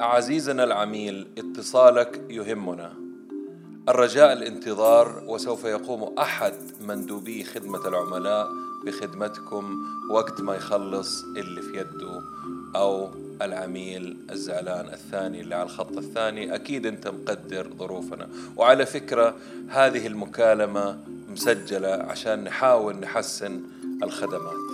عزيزنا 0.00 0.64
العميل 0.64 1.28
اتصالك 1.38 2.20
يهمنا. 2.30 2.92
الرجاء 3.88 4.32
الانتظار 4.32 5.22
وسوف 5.26 5.64
يقوم 5.64 6.18
أحد 6.18 6.54
مندوبي 6.80 7.44
خدمة 7.44 7.88
العملاء 7.88 8.48
بخدمتكم 8.86 9.78
وقت 10.10 10.40
ما 10.40 10.54
يخلص 10.54 11.24
اللي 11.24 11.62
في 11.62 11.78
يده 11.78 12.22
أو 12.76 13.10
العميل 13.42 14.16
الزعلان 14.30 14.86
الثاني 14.86 15.40
اللي 15.40 15.54
على 15.54 15.64
الخط 15.64 15.96
الثاني. 15.96 16.54
أكيد 16.54 16.86
أنت 16.86 17.08
مقدر 17.08 17.70
ظروفنا. 17.78 18.28
وعلى 18.56 18.86
فكرة 18.86 19.34
هذه 19.68 20.06
المكالمة 20.06 20.98
مسجلة 21.28 21.88
عشان 21.88 22.44
نحاول 22.44 22.96
نحسن 22.96 23.60
الخدمات. 24.02 24.70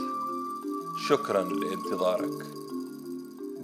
شكرا 1.09 1.43
لانتظارك. 1.43 2.66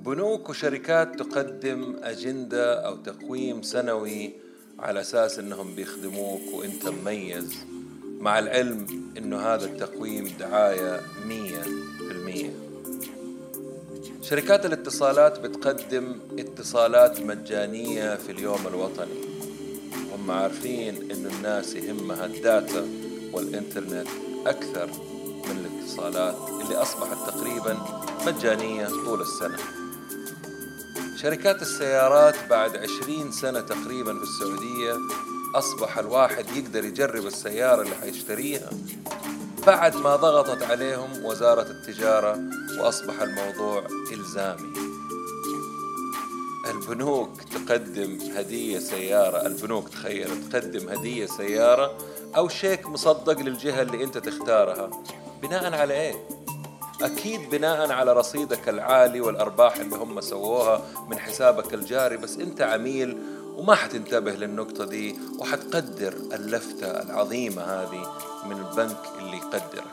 بنوك 0.04 0.48
وشركات 0.48 1.18
تقدم 1.18 1.96
أجندة 2.02 2.86
أو 2.86 2.96
تقويم 2.96 3.62
سنوي 3.62 4.32
على 4.78 5.00
أساس 5.00 5.38
أنهم 5.38 5.74
بيخدموك 5.74 6.40
وأنت 6.54 6.88
مميز. 6.88 7.54
مع 8.18 8.38
العلم 8.38 8.86
أنه 9.18 9.40
هذا 9.40 9.64
التقويم 9.64 10.32
دعاية 10.40 11.00
مية 11.26 11.62
في 11.98 12.10
المية. 12.10 12.52
شركات 14.22 14.66
الاتصالات 14.66 15.40
بتقدم 15.40 16.18
اتصالات 16.38 17.20
مجانية 17.20 18.16
في 18.16 18.32
اليوم 18.32 18.66
الوطني. 18.66 19.20
هم 20.14 20.30
عارفين 20.30 21.10
أنه 21.10 21.36
الناس 21.36 21.74
يهمها 21.74 22.26
الداتا 22.26 22.88
والإنترنت 23.32 24.08
أكثر 24.46 24.86
من 25.48 25.66
الاتصالات 25.66 26.36
اللي 26.48 26.74
أصبحت 26.74 27.30
تقريبا 27.30 27.78
مجانية 28.26 28.86
طول 28.86 29.20
السنة. 29.20 29.81
شركات 31.22 31.62
السيارات 31.62 32.34
بعد 32.50 32.76
عشرين 32.76 33.32
سنة 33.32 33.60
تقريبا 33.60 34.18
في 34.18 34.22
السعودية 34.22 34.94
أصبح 35.54 35.98
الواحد 35.98 36.56
يقدر 36.56 36.84
يجرب 36.84 37.26
السيارة 37.26 37.82
اللي 37.82 37.94
حيشتريها. 37.94 38.70
بعد 39.66 39.96
ما 39.96 40.16
ضغطت 40.16 40.62
عليهم 40.62 41.24
وزارة 41.24 41.66
التجارة 41.70 42.38
وأصبح 42.80 43.22
الموضوع 43.22 43.86
إلزامي. 44.12 44.72
البنوك 46.70 47.42
تقدم 47.42 48.18
هدية 48.36 48.78
سيارة 48.78 49.46
البنوك 49.46 49.88
تخيل 49.88 50.48
تقدم 50.50 50.88
هدية 50.88 51.26
سيارة 51.26 51.98
أو 52.36 52.48
شيك 52.48 52.86
مصدق 52.86 53.40
للجهة 53.40 53.82
اللي 53.82 54.04
أنت 54.04 54.18
تختارها. 54.18 54.90
بناء 55.42 55.74
على 55.74 55.94
إيه؟ 55.94 56.41
أكيد 57.02 57.50
بناء 57.50 57.92
على 57.92 58.12
رصيدك 58.12 58.68
العالي 58.68 59.20
والأرباح 59.20 59.76
اللي 59.76 59.96
هم 59.96 60.20
سووها 60.20 60.82
من 61.10 61.18
حسابك 61.18 61.74
الجاري 61.74 62.16
بس 62.16 62.36
أنت 62.36 62.62
عميل 62.62 63.18
وما 63.56 63.74
حتنتبه 63.74 64.32
للنقطة 64.32 64.84
دي 64.84 65.16
وحتقدر 65.38 66.12
اللفتة 66.12 66.86
العظيمة 66.86 67.62
هذه 67.62 68.06
من 68.46 68.56
البنك 68.56 68.98
اللي 69.18 69.36
يقدرك. 69.36 69.84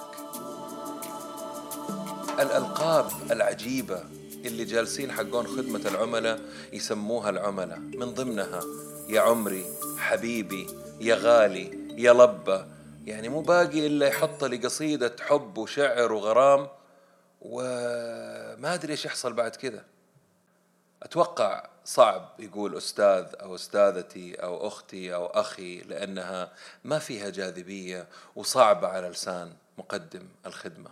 الألقاب 2.39 3.05
العجيبة 3.31 4.03
اللي 4.45 4.65
جالسين 4.65 5.11
حقون 5.11 5.47
خدمة 5.47 5.81
العملاء 5.85 6.39
يسموها 6.73 7.29
العملاء. 7.29 7.79
من 7.79 8.13
ضمنها 8.13 8.59
يا 9.09 9.21
عمري 9.21 9.65
حبيبي 9.97 10.67
يا 11.01 11.15
غالي 11.15 11.79
يا 11.97 12.13
لبة. 12.13 12.65
يعني 13.05 13.29
مو 13.29 13.41
باقي 13.41 13.87
إلا 13.87 14.07
يحط 14.07 14.43
لي 14.43 14.57
قصيدة 14.57 15.15
حب 15.21 15.57
وشعر 15.57 16.11
وغرام 16.13 16.67
وما 17.41 18.73
أدري 18.73 18.91
إيش 18.91 19.05
يحصل 19.05 19.33
بعد 19.33 19.55
كذا. 19.55 19.83
أتوقع 21.03 21.69
صعب 21.85 22.29
يقول 22.39 22.77
أستاذ 22.77 23.25
أو 23.41 23.55
أستاذتي 23.55 24.35
أو 24.35 24.67
أختي 24.67 25.15
أو 25.15 25.25
أخي 25.25 25.79
لأنها 25.79 26.51
ما 26.83 26.99
فيها 26.99 27.29
جاذبية 27.29 28.07
وصعبة 28.35 28.87
على 28.87 29.09
لسان 29.09 29.53
مقدم 29.77 30.27
الخدمة. 30.45 30.89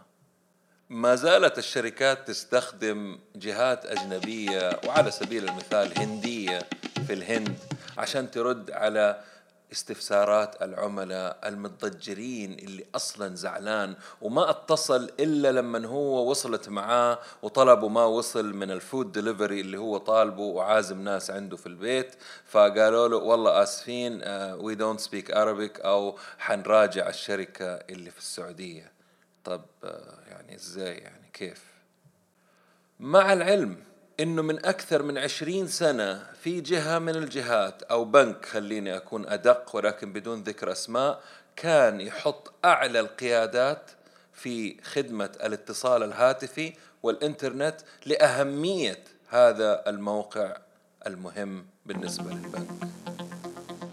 ما 0.90 1.16
زالت 1.16 1.58
الشركات 1.58 2.28
تستخدم 2.28 3.20
جهات 3.36 3.86
أجنبية 3.86 4.80
وعلى 4.88 5.12
سبيل 5.12 5.50
المثال 5.50 6.00
هندية 6.00 6.60
في 7.08 7.14
الهند 7.14 7.58
عشان 7.98 8.32
ترد 8.32 8.72
على 8.72 9.24
استفسارات 9.72 10.62
العملاء 10.62 11.40
المتضجرين 11.46 12.54
اللي 12.54 12.86
أصلا 12.96 13.36
زعلان 13.36 13.96
وما 14.22 14.50
اتصل 14.50 15.12
إلا 15.20 15.52
لما 15.52 15.88
هو 15.88 16.30
وصلت 16.30 16.70
معاه 16.70 17.20
وطلبوا 17.42 17.90
ما 17.90 18.06
وصل 18.06 18.54
من 18.54 18.72
ال 18.72 18.80
food 18.80 19.12
delivery 19.12 19.62
اللي 19.62 19.78
هو 19.78 19.98
طالبه 19.98 20.42
وعازم 20.42 21.02
ناس 21.02 21.32
عنده 21.32 21.58
في 21.58 21.68
البيت. 21.68 22.16
فقالوا 22.46 23.08
له 23.08 23.18
والله 23.18 23.64
آسفين 23.64 24.22
we 24.54 24.76
don't 24.76 25.00
speak 25.00 25.32
Arabic 25.32 25.86
أو 25.86 26.18
حنراجع 26.38 27.10
الشركة 27.10 27.66
اللي 27.66 28.12
في 28.12 28.18
السعودية 28.18 28.92
طب 29.44 29.62
آه، 29.84 30.18
يعني 30.28 30.56
إزاي 30.56 30.96
يعني؟ 30.98 31.30
كيف؟ 31.34 31.64
مع 33.00 33.34
العلم 33.34 33.78
إنه 34.20 34.42
من 34.42 34.66
أكثر 34.66 35.04
من 35.04 35.18
عشرين 35.18 35.68
سنة 35.68 36.24
في 36.44 36.62
جهة 36.62 37.00
من 37.00 37.16
الجهات 37.16 37.84
أو 37.84 38.06
بنك 38.06 38.46
خليني 38.46 38.96
أكون 38.98 39.28
أدق 39.28 39.76
ولكن 39.76 40.14
بدون 40.14 40.44
ذكر 40.44 40.72
أسماء 40.72 41.22
كان 41.56 42.02
يحط 42.02 42.54
أعلى 42.66 43.00
القيادات 43.00 43.92
في 44.34 44.84
خدمة 44.84 45.30
الاتصال 45.44 46.04
الهاتفي 46.04 46.74
والإنترنت 47.04 47.76
لأهمية 48.06 49.04
هذا 49.30 49.84
الموقع 49.90 50.58
المهم 51.08 51.66
بالنسبة 51.86 52.32
للبنك. 52.32 52.68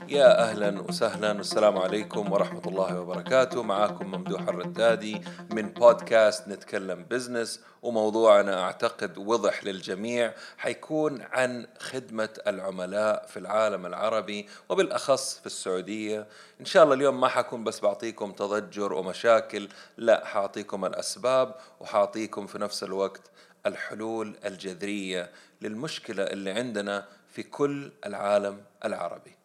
يا 0.08 0.42
أهلا 0.42 0.80
وسهلا. 0.80 1.32
والسلام 1.32 1.78
عليكم 1.78 2.32
ورحمة 2.32 2.62
الله 2.66 3.00
وبركاته. 3.00 3.62
معاكم 3.62 4.06
ممدوح 4.06 4.48
الردادي 4.48 5.20
من 5.50 5.68
بودكاست 5.68 6.48
نتكلم 6.48 7.04
بزنس 7.04 7.60
وموضوعنا 7.82 8.62
أعتقد 8.62 9.18
وضح 9.18 9.64
للجميع 9.64 10.32
حيكون 10.58 11.22
عن 11.22 11.66
خدمة 11.78 12.28
العملاء 12.46 13.26
في 13.26 13.38
العالم 13.38 13.86
العربي 13.86 14.48
وبالأخص 14.68 15.38
في 15.38 15.46
السعودية. 15.46 16.26
إن 16.60 16.64
شاء 16.64 16.84
الله 16.84 16.94
اليوم 16.94 17.20
ما 17.20 17.28
حكون 17.28 17.64
بس 17.64 17.80
بعطيكم 17.80 18.32
تضجر 18.32 18.92
ومشاكل 18.92 19.68
لا 19.96 20.24
حاعطيكم 20.26 20.84
الأسباب 20.84 21.54
وحاعطيكم 21.80 22.46
في 22.46 22.58
نفس 22.58 22.82
الوقت 22.82 23.30
الحلول 23.66 24.36
الجذرية 24.44 25.30
للمشكلة 25.62 26.22
اللي 26.22 26.50
عندنا 26.50 27.04
في 27.28 27.42
كل 27.42 27.92
العالم 28.06 28.60
العربي. 28.84 29.43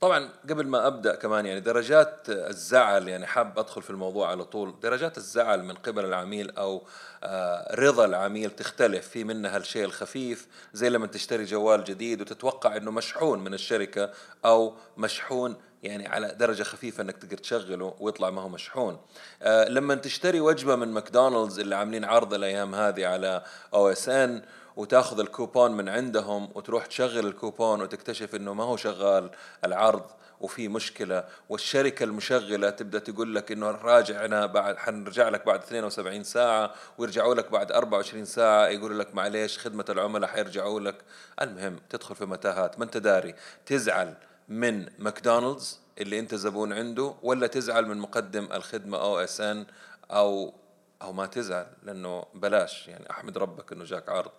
طبعا 0.00 0.28
قبل 0.50 0.66
ما 0.66 0.86
أبدأ 0.86 1.14
كمان 1.14 1.46
يعني 1.46 1.60
درجات 1.60 2.28
الزعل 2.28 3.08
يعني 3.08 3.26
حاب 3.26 3.58
أدخل 3.58 3.82
في 3.82 3.90
الموضوع 3.90 4.30
على 4.30 4.44
طول 4.44 4.74
درجات 4.82 5.18
الزعل 5.18 5.62
من 5.64 5.74
قبل 5.74 6.04
العميل 6.04 6.50
أو 6.50 6.82
آه، 7.24 7.74
رضا 7.74 8.04
العميل 8.04 8.50
تختلف 8.50 9.08
في 9.08 9.24
منها 9.24 9.56
الشيء 9.56 9.84
الخفيف 9.84 10.46
زي 10.72 10.88
لما 10.88 11.06
تشتري 11.06 11.44
جوال 11.44 11.84
جديد 11.84 12.20
وتتوقع 12.20 12.76
إنه 12.76 12.90
مشحون 12.90 13.38
من 13.38 13.54
الشركة 13.54 14.10
أو 14.44 14.74
مشحون 14.96 15.56
يعني 15.82 16.08
على 16.08 16.28
درجة 16.28 16.62
خفيفة 16.62 17.02
إنك 17.02 17.16
تقدر 17.16 17.38
تشغله 17.38 17.94
ويطلع 18.00 18.30
ما 18.30 18.42
هو 18.42 18.48
مشحون. 18.48 18.98
آه 19.42 19.68
لما 19.68 19.94
تشتري 19.94 20.40
وجبة 20.40 20.76
من 20.76 20.88
ماكدونالدز 20.88 21.58
اللي 21.58 21.76
عاملين 21.76 22.04
عرض 22.04 22.34
الأيام 22.34 22.74
هذه 22.74 23.06
على 23.06 23.42
OSN 23.74 24.42
وتاخذ 24.80 25.20
الكوبون 25.20 25.72
من 25.72 25.88
عندهم 25.88 26.48
وتروح 26.54 26.86
تشغل 26.86 27.26
الكوبون 27.26 27.82
وتكتشف 27.82 28.34
إنه 28.34 28.54
ما 28.54 28.64
هو 28.64 28.76
شغال 28.76 29.30
العرض 29.64 30.04
وفي 30.40 30.68
مشكلة. 30.68 31.24
والشركة 31.48 32.04
المشغلة 32.04 32.70
تبدأ 32.70 32.98
تقول 32.98 33.34
لك 33.34 33.52
إنه 33.52 33.70
راجعنا 33.70 34.46
بعد 34.46 34.76
حنرجع 34.76 35.28
لك 35.28 35.46
بعد 35.46 35.62
72 35.62 36.24
ساعة 36.24 36.74
ويرجعوا 36.98 37.34
لك 37.34 37.50
بعد 37.50 37.72
24 37.72 38.24
ساعة. 38.24 38.66
يقولوا 38.68 38.98
لك 38.98 39.14
معليش 39.14 39.58
خدمة 39.58 39.84
العملاء 39.88 40.30
حيرجعوا 40.30 40.80
لك. 40.80 41.04
المهم 41.42 41.76
تدخل 41.90 42.14
في 42.14 42.24
متاهات. 42.24 42.78
ما 42.78 42.84
أنت 42.84 42.96
داري 42.96 43.34
تزعل 43.66 44.14
من 44.48 44.86
ماكدونالدز 44.98 45.80
اللي 45.98 46.18
أنت 46.18 46.34
زبون 46.34 46.72
عنده 46.72 47.14
ولا 47.22 47.46
تزعل 47.46 47.86
من 47.86 47.98
مقدم 47.98 48.48
الخدمة 48.52 48.98
OSN 48.98 49.66
أو 50.10 50.54
أو 51.02 51.12
ما 51.12 51.26
تزعل 51.26 51.66
لأنه 51.82 52.24
بلاش. 52.34 52.88
يعني 52.88 53.10
أحمد 53.10 53.38
ربك 53.38 53.72
إنه 53.72 53.84
جاك 53.84 54.08
عرض. 54.08 54.30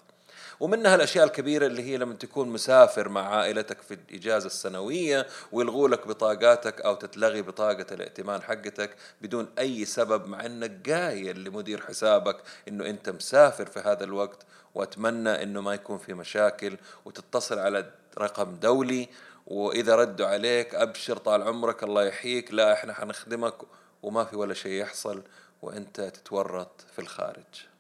ومنها 0.61 0.95
الأشياء 0.95 1.25
الكبيرة 1.25 1.65
اللي 1.65 1.83
هي 1.83 1.97
لما 1.97 2.13
تكون 2.13 2.49
مسافر 2.49 3.09
مع 3.09 3.35
عائلتك 3.35 3.81
في 3.81 3.93
الإجازة 3.93 4.45
السنوية 4.45 5.27
ويلغوا 5.51 5.89
لك 5.89 6.07
بطاقاتك 6.07 6.81
أو 6.81 6.95
تتلغي 6.95 7.41
بطاقة 7.41 7.85
الائتمان 7.91 8.41
حقتك 8.41 8.95
بدون 9.21 9.47
أي 9.59 9.85
سبب 9.85 10.27
مع 10.27 10.45
إنك 10.45 10.89
قايل 10.89 11.43
لمدير 11.43 11.81
حسابك 11.81 12.37
إنه 12.67 12.85
أنت 12.85 13.09
مسافر 13.09 13.65
في 13.65 13.79
هذا 13.79 14.03
الوقت 14.03 14.45
وأتمنى 14.75 15.43
إنه 15.43 15.61
ما 15.61 15.73
يكون 15.73 15.97
في 15.97 16.13
مشاكل 16.13 16.77
وتتصل 17.05 17.59
على 17.59 17.91
رقم 18.17 18.55
دولي 18.55 19.09
وإذا 19.47 19.95
ردوا 19.95 20.27
عليك 20.27 20.75
أبشر 20.75 21.17
طال 21.17 21.41
عمرك 21.41 21.83
الله 21.83 22.03
يحييك 22.03 22.53
لا 22.53 22.73
إحنا 22.73 22.93
حنخدمك 22.93 23.55
وما 24.03 24.23
في 24.23 24.35
ولا 24.35 24.53
شيء 24.53 24.81
يحصل 24.81 25.21
وأنت 25.61 26.01
تتورط 26.01 26.85
في 26.95 26.99
الخارج. 26.99 27.70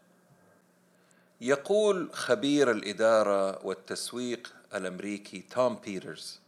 يقول 1.41 2.09
خبير 2.13 2.71
الإدارة 2.71 3.65
والتسويق 3.65 4.53
الأمريكي 4.75 5.43
توم 5.51 5.75
بيترز 5.75 6.39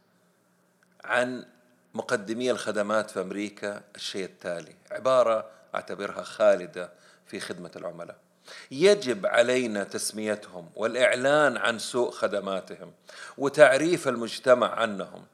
عن 1.03 1.45
مقدمي 1.93 2.51
الخدمات 2.51 3.11
في 3.11 3.21
أمريكا 3.21 3.81
الشيء 3.95 4.25
التالي. 4.25 4.75
عبارة 4.91 5.49
أعتبرها 5.75 6.23
خالدة 6.23 6.91
في 7.27 7.39
خدمة 7.39 7.71
العملاء. 7.75 8.15
يجب 8.71 9.25
علينا 9.25 9.83
تسميتهم 9.83 10.69
والإعلان 10.75 11.57
عن 11.57 11.79
سوء 11.79 12.11
خدماتهم 12.11 12.91
وتعريف 13.37 14.07
المجتمع 14.07 14.75
عنهم. 14.75 15.25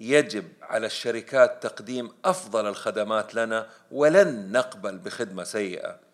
يجب 0.00 0.48
على 0.62 0.86
الشركات 0.86 1.62
تقديم 1.62 2.12
أفضل 2.24 2.66
الخدمات 2.66 3.34
لنا 3.34 3.68
ولن 3.90 4.52
نقبل 4.52 4.98
بخدمة 4.98 5.44
سيئة. 5.44 6.09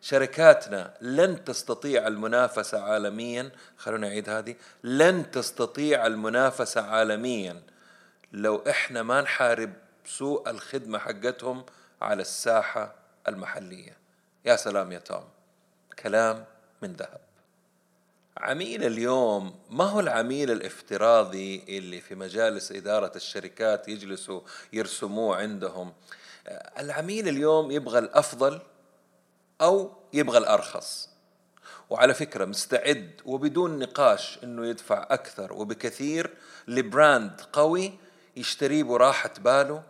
شركاتنا 0.00 0.94
لن 1.00 1.44
تستطيع 1.44 2.06
المنافسة 2.06 2.80
عالميا 2.80 3.50
خلونا 3.76 4.08
نعيد 4.08 4.28
هذه 4.28 4.56
لن 4.84 5.30
تستطيع 5.30 6.06
المنافسة 6.06 6.80
عالميا 6.80 7.62
لو 8.32 8.62
إحنا 8.70 9.02
ما 9.02 9.20
نحارب 9.20 9.72
سوء 10.04 10.50
الخدمة 10.50 10.98
حقتهم 10.98 11.64
على 12.02 12.22
الساحة 12.22 12.94
المحلية. 13.28 13.96
يا 14.44 14.56
سلام 14.56 14.92
يا 14.92 14.98
توم. 14.98 15.28
كلام 15.98 16.44
من 16.82 16.92
ذهب. 16.92 17.20
عميل 18.36 18.84
اليوم 18.84 19.54
ما 19.70 19.84
هو 19.84 20.00
العميل 20.00 20.50
الافتراضي 20.50 21.64
اللي 21.68 22.00
في 22.00 22.14
مجالس 22.14 22.72
إدارة 22.72 23.12
الشركات 23.16 23.88
يجلسوا 23.88 24.40
يرسموه 24.72 25.36
عندهم؟ 25.36 25.92
العميل 26.78 27.28
اليوم 27.28 27.70
يبغى 27.70 27.98
الأفضل 27.98 28.60
أو 29.60 29.92
يبغى 30.12 30.38
الأرخص. 30.38 31.08
وعلى 31.90 32.14
فكرة 32.14 32.44
مستعد 32.44 33.20
وبدون 33.24 33.78
نقاش 33.78 34.38
أنه 34.44 34.66
يدفع 34.66 35.06
أكثر 35.10 35.52
وبكثير 35.52 36.30
لبراند 36.68 37.40
قوي 37.52 37.92
يشتريه 38.36 38.82
براحة 38.82 39.30
باله 39.38 39.82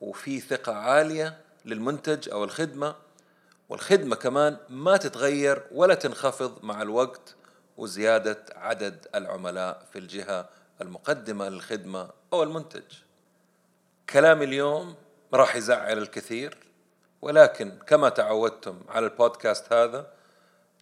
وفي 0.00 0.40
ثقة 0.40 0.74
عالية 0.74 1.38
للمنتج 1.64 2.28
أو 2.28 2.44
الخدمة. 2.44 2.94
والخدمة 3.68 4.16
كمان 4.16 4.56
ما 4.68 4.96
تتغير 4.96 5.62
ولا 5.72 5.94
تنخفض 5.94 6.64
مع 6.64 6.82
الوقت 6.82 7.34
وزيادة 7.76 8.44
عدد 8.56 9.06
العملاء 9.14 9.86
في 9.92 9.98
الجهة 9.98 10.48
المقدمة 10.80 11.48
للخدمة 11.48 12.10
أو 12.32 12.42
المنتج. 12.42 12.82
كلامي 14.10 14.44
اليوم 14.44 14.94
راح 15.34 15.56
يزعل 15.56 15.98
الكثير. 15.98 16.71
ولكن 17.22 17.78
كما 17.86 18.08
تعودتم 18.08 18.80
على 18.88 19.06
البودكاست 19.06 19.72
هذا 19.72 20.06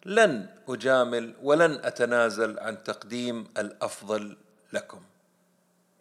لن 0.07 0.47
أجامل 0.69 1.35
ولن 1.43 1.81
أتنازل 1.85 2.59
عن 2.59 2.85
تقديم 2.85 3.47
الأفضل 3.59 4.37
لكم. 4.73 5.03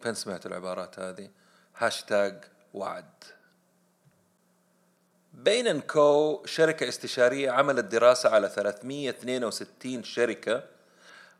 فين 0.00 0.14
سمعت 0.14 0.46
العبارات 0.46 0.98
هذه؟ 0.98 1.30
هاشتاج 1.76 2.44
وعد. 2.74 3.24
Bain & 5.34 5.80
Co 5.80 6.42
شركة 6.46 6.88
استشارية 6.88 7.50
عملت 7.50 7.84
دراسة 7.84 8.30
على 8.30 8.48
362 8.48 10.02
شركة 10.04 10.64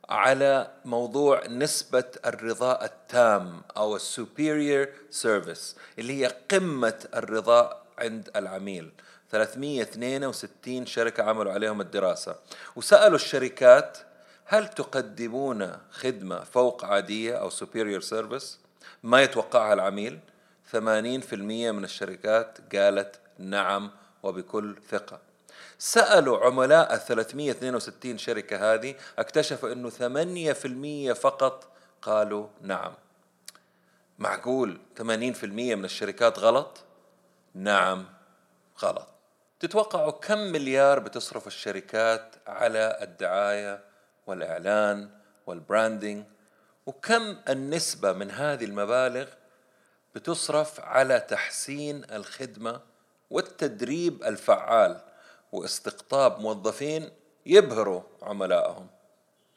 على 0.09 0.71
موضوع 0.85 1.47
نسبة 1.47 2.05
الرضاء 2.27 2.85
التام 2.85 3.63
أو 3.77 3.97
ال 3.97 4.07
superior 4.07 4.89
service 5.11 5.77
اللي 5.99 6.23
هي 6.23 6.35
قمة 6.51 7.09
الرضاء 7.15 7.80
عند 8.01 8.31
العميل. 8.37 8.93
362 9.31 10.87
شركة 10.87 11.23
عملوا 11.23 11.53
عليهم 11.53 11.81
الدراسة. 11.81 12.37
وسألوا 12.77 13.17
الشركات 13.17 13.99
هل 14.45 14.69
تقدمون 14.69 15.77
خدمة 15.91 16.45
فوق 16.45 16.85
عادية 16.85 17.35
أو 17.35 17.51
superior 17.51 18.03
service 18.03 18.45
ما 19.03 19.23
يتوقعها 19.23 19.73
العميل. 19.73 20.19
80% 20.73 20.77
من 21.73 21.85
الشركات 21.85 22.77
قالت 22.77 23.21
نعم 23.39 23.91
وبكل 24.23 24.77
ثقة. 24.91 25.31
سألوا 25.79 26.39
عملاء 26.39 26.95
ال 26.95 27.01
362 27.01 28.19
شركة 28.19 28.75
هذه 28.75 28.95
اكتشفوا 29.19 29.73
إنه 29.73 29.91
8% 29.91 31.13
فقط 31.13 31.69
قالوا 32.03 32.47
نعم. 32.63 32.93
معقول 34.19 34.79
80% 34.99 35.03
من 35.45 35.85
الشركات 35.85 36.39
غلط؟ 36.39 36.79
نعم 37.55 38.07
غلط. 38.83 39.09
تتوقعوا 39.61 40.11
كم 40.11 40.39
مليار 40.39 40.99
بتصرف 40.99 41.47
الشركات 41.47 42.35
على 42.47 42.99
الدعاية 43.03 43.85
والإعلان 44.27 45.11
والبراندنج 45.47 46.25
وكم 46.87 47.37
النسبة 47.49 48.13
من 48.13 48.31
هذه 48.31 48.65
المبالغ 48.65 49.29
بتصرف 50.15 50.81
على 50.81 51.21
تحسين 51.21 52.05
الخدمة 52.13 52.81
والتدريب 53.31 54.23
الفعال 54.23 55.01
واستقطاب 55.53 56.41
موظفين 56.41 57.11
يبهروا 57.47 58.03
عملائهم؟ 58.23 58.87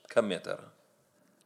كم 0.10 0.32
يا 0.32 0.38
ترى؟ 0.38 0.70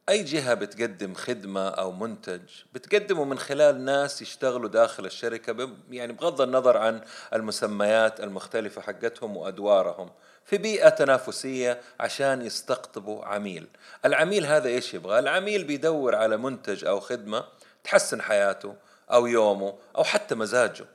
أي 0.10 0.24
جهة 0.24 0.54
بتقدم 0.54 1.14
خدمة 1.14 1.70
أو 1.70 1.92
منتج 1.92 2.42
بتقدمه 2.74 3.24
من 3.24 3.40
خلال 3.40 3.86
ناس 3.86 4.22
يشتغلوا 4.22 4.70
داخل 4.70 5.06
الشركة 5.06 5.70
يعني 5.90 6.14
بغض 6.14 6.42
النظر 6.42 6.78
عن 6.78 7.02
المسميات 7.34 8.20
المختلفة 8.20 8.82
حقتهم 8.82 9.38
وأدوارهم 9.38 10.12
في 10.46 10.58
بيئة 10.58 10.90
تنافسية 10.90 11.82
عشان 12.00 12.42
يستقطبوا 12.42 13.26
عميل. 13.26 13.68
العميل 14.06 14.46
هذا 14.46 14.68
إيش 14.68 14.94
يبغى؟ 14.94 15.20
العميل 15.20 15.64
بيدور 15.64 16.16
على 16.16 16.38
منتج 16.38 16.86
أو 16.86 17.00
خدمة 17.00 17.44
تحسن 17.84 18.22
حياته 18.22 18.76
أو 19.12 19.28
يومه 19.28 19.78
أو 19.98 20.04
حتى 20.04 20.36
مزاجه 20.36 20.86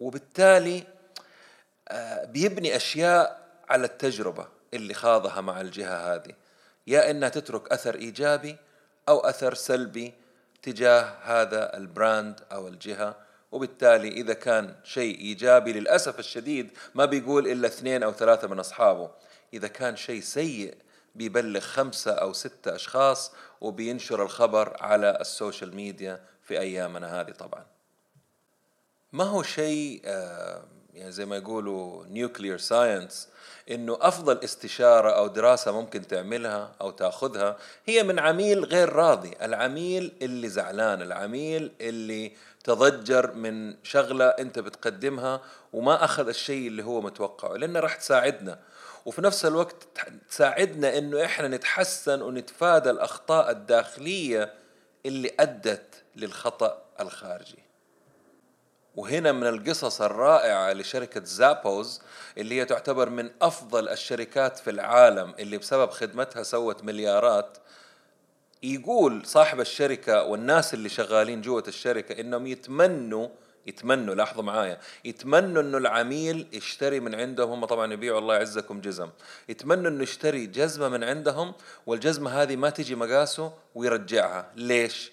وبالتالي 0.00 0.84
آه، 1.88 2.24
بيبني 2.24 2.76
أشياء 2.76 3.40
على 3.68 3.84
التجربة 3.86 4.48
اللي 4.74 4.94
خاضها 4.94 5.40
مع 5.40 5.60
الجهة 5.60 6.14
هذه. 6.14 6.34
يا 6.90 7.10
إنها 7.10 7.28
تترك 7.28 7.72
أثر 7.72 7.94
إيجابي 7.94 8.56
أو 9.08 9.20
أثر 9.20 9.54
سلبي 9.54 10.14
تجاه 10.62 11.14
هذا 11.22 11.76
ال 11.76 11.87
brand 11.87 12.40
أو 12.52 12.68
الجهة. 12.68 13.16
وبالتالي 13.52 14.08
إذا 14.08 14.34
كان 14.34 14.74
شيء 14.84 15.18
إيجابي 15.18 15.72
للأسف 15.72 16.18
الشديد 16.18 16.70
ما 16.94 17.04
بيقول 17.04 17.48
إلا 17.48 17.66
اثنين 17.66 18.02
أو 18.02 18.12
ثلاثة 18.12 18.48
من 18.48 18.58
أصحابه. 18.58 19.10
إذا 19.54 19.68
كان 19.68 19.96
شيء 19.96 20.20
سيء 20.20 20.74
بيبلغ 21.14 21.60
خمسة 21.60 22.12
أو 22.12 22.32
ستة 22.32 22.74
أشخاص 22.74 23.32
وبينشر 23.60 24.22
الخبر 24.22 24.76
على 24.80 25.18
ال 25.20 25.28
social 25.28 25.76
media 25.76 26.20
في 26.42 26.60
أيامنا 26.60 27.20
هذه 27.20 27.30
طبعا. 27.30 27.66
ما 29.12 29.24
هو 29.24 29.42
شيء 29.42 30.02
آه 30.04 30.64
يعني 30.94 31.12
زي 31.12 31.26
ما 31.26 31.36
يقولوا 31.36 32.04
nuclear 32.06 32.58
science 32.58 33.28
إنه 33.70 33.98
أفضل 34.00 34.38
استشارة 34.44 35.10
أو 35.10 35.26
دراسة 35.26 35.72
ممكن 35.72 36.06
تعملها 36.06 36.72
أو 36.80 36.90
تأخذها 36.90 37.56
هي 37.86 38.02
من 38.02 38.18
عميل 38.18 38.64
غير 38.64 38.92
راضي، 38.92 39.32
العميل 39.42 40.12
اللي 40.22 40.48
زعلان، 40.48 41.02
العميل 41.02 41.72
اللي 41.80 42.32
تضجر 42.64 43.32
من 43.32 43.74
شغلة 43.82 44.26
أنت 44.26 44.58
بتقدمها 44.58 45.40
وما 45.72 46.04
أخذ 46.04 46.28
الشيء 46.28 46.68
اللي 46.68 46.84
هو 46.84 47.00
متوقعه، 47.00 47.56
لانها 47.56 47.80
راح 47.80 47.94
تساعدنا 47.94 48.58
وفي 49.06 49.22
نفس 49.22 49.46
الوقت 49.46 49.88
تساعدنا 50.30 50.98
إنه 50.98 51.24
إحنا 51.24 51.48
نتحسن 51.48 52.22
ونتفادى 52.22 52.90
الأخطاء 52.90 53.50
الداخلية 53.50 54.54
اللي 55.06 55.32
أدت 55.40 56.02
للخطأ 56.16 56.82
الخارجي. 57.00 57.59
وهنا 58.96 59.32
من 59.32 59.46
القصص 59.46 60.02
الرائعة 60.02 60.72
لشركة 60.72 61.24
زابوز 61.24 62.00
اللي 62.38 62.60
هي 62.60 62.64
تعتبر 62.64 63.08
من 63.08 63.30
أفضل 63.42 63.88
الشركات 63.88 64.58
في 64.58 64.70
العالم 64.70 65.34
اللي 65.38 65.58
بسبب 65.58 65.90
خدمتها 65.90 66.42
سوت 66.42 66.84
مليارات. 66.84 67.58
يقول 68.62 69.26
صاحب 69.26 69.60
الشركة 69.60 70.24
والناس 70.24 70.74
اللي 70.74 70.88
شغالين 70.88 71.40
جوة 71.40 71.64
الشركة 71.68 72.20
إنهم 72.20 72.46
يتمنوا 72.46 73.28
يتمنوا 73.66 74.14
لاحظوا 74.14 74.42
معايا 74.42 74.78
يتمنوا 75.04 75.62
إنه 75.62 75.78
العميل 75.78 76.46
يشتري 76.52 77.00
من 77.00 77.14
عندهم 77.14 77.50
هم 77.50 77.64
طبعا 77.64 77.92
يبيعوا 77.92 78.18
الله 78.18 78.34
يعزكم 78.34 78.80
جزم. 78.80 79.08
يتمنوا 79.48 79.90
إنه 79.90 80.02
يشتري 80.02 80.46
جزمة 80.46 80.88
من 80.88 81.04
عندهم 81.04 81.54
والجزمة 81.86 82.42
هذه 82.42 82.56
ما 82.56 82.70
تجي 82.70 82.94
مقاسه 82.94 83.52
ويرجعها. 83.74 84.50
ليش؟ 84.56 85.12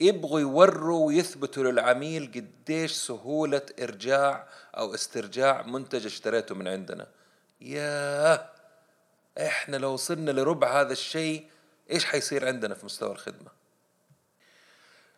يبغوا 0.00 0.40
يوروا 0.40 1.06
ويثبتوا 1.06 1.62
للعميل 1.62 2.32
قديش 2.34 2.92
سهولة 2.92 3.62
إرجاع 3.82 4.46
أو 4.76 4.94
استرجاع 4.94 5.62
منتج 5.62 6.06
اشتريته 6.06 6.54
من 6.54 6.68
عندنا. 6.68 7.06
يا 7.60 8.48
إحنا 9.38 9.76
لو 9.76 9.92
وصلنا 9.92 10.30
لربع 10.30 10.80
هذا 10.80 10.92
الشيء 10.92 11.46
إيش 11.90 12.04
حيصير 12.04 12.46
عندنا 12.46 12.74
في 12.74 12.86
مستوى 12.86 13.12
الخدمة؟ 13.12 13.50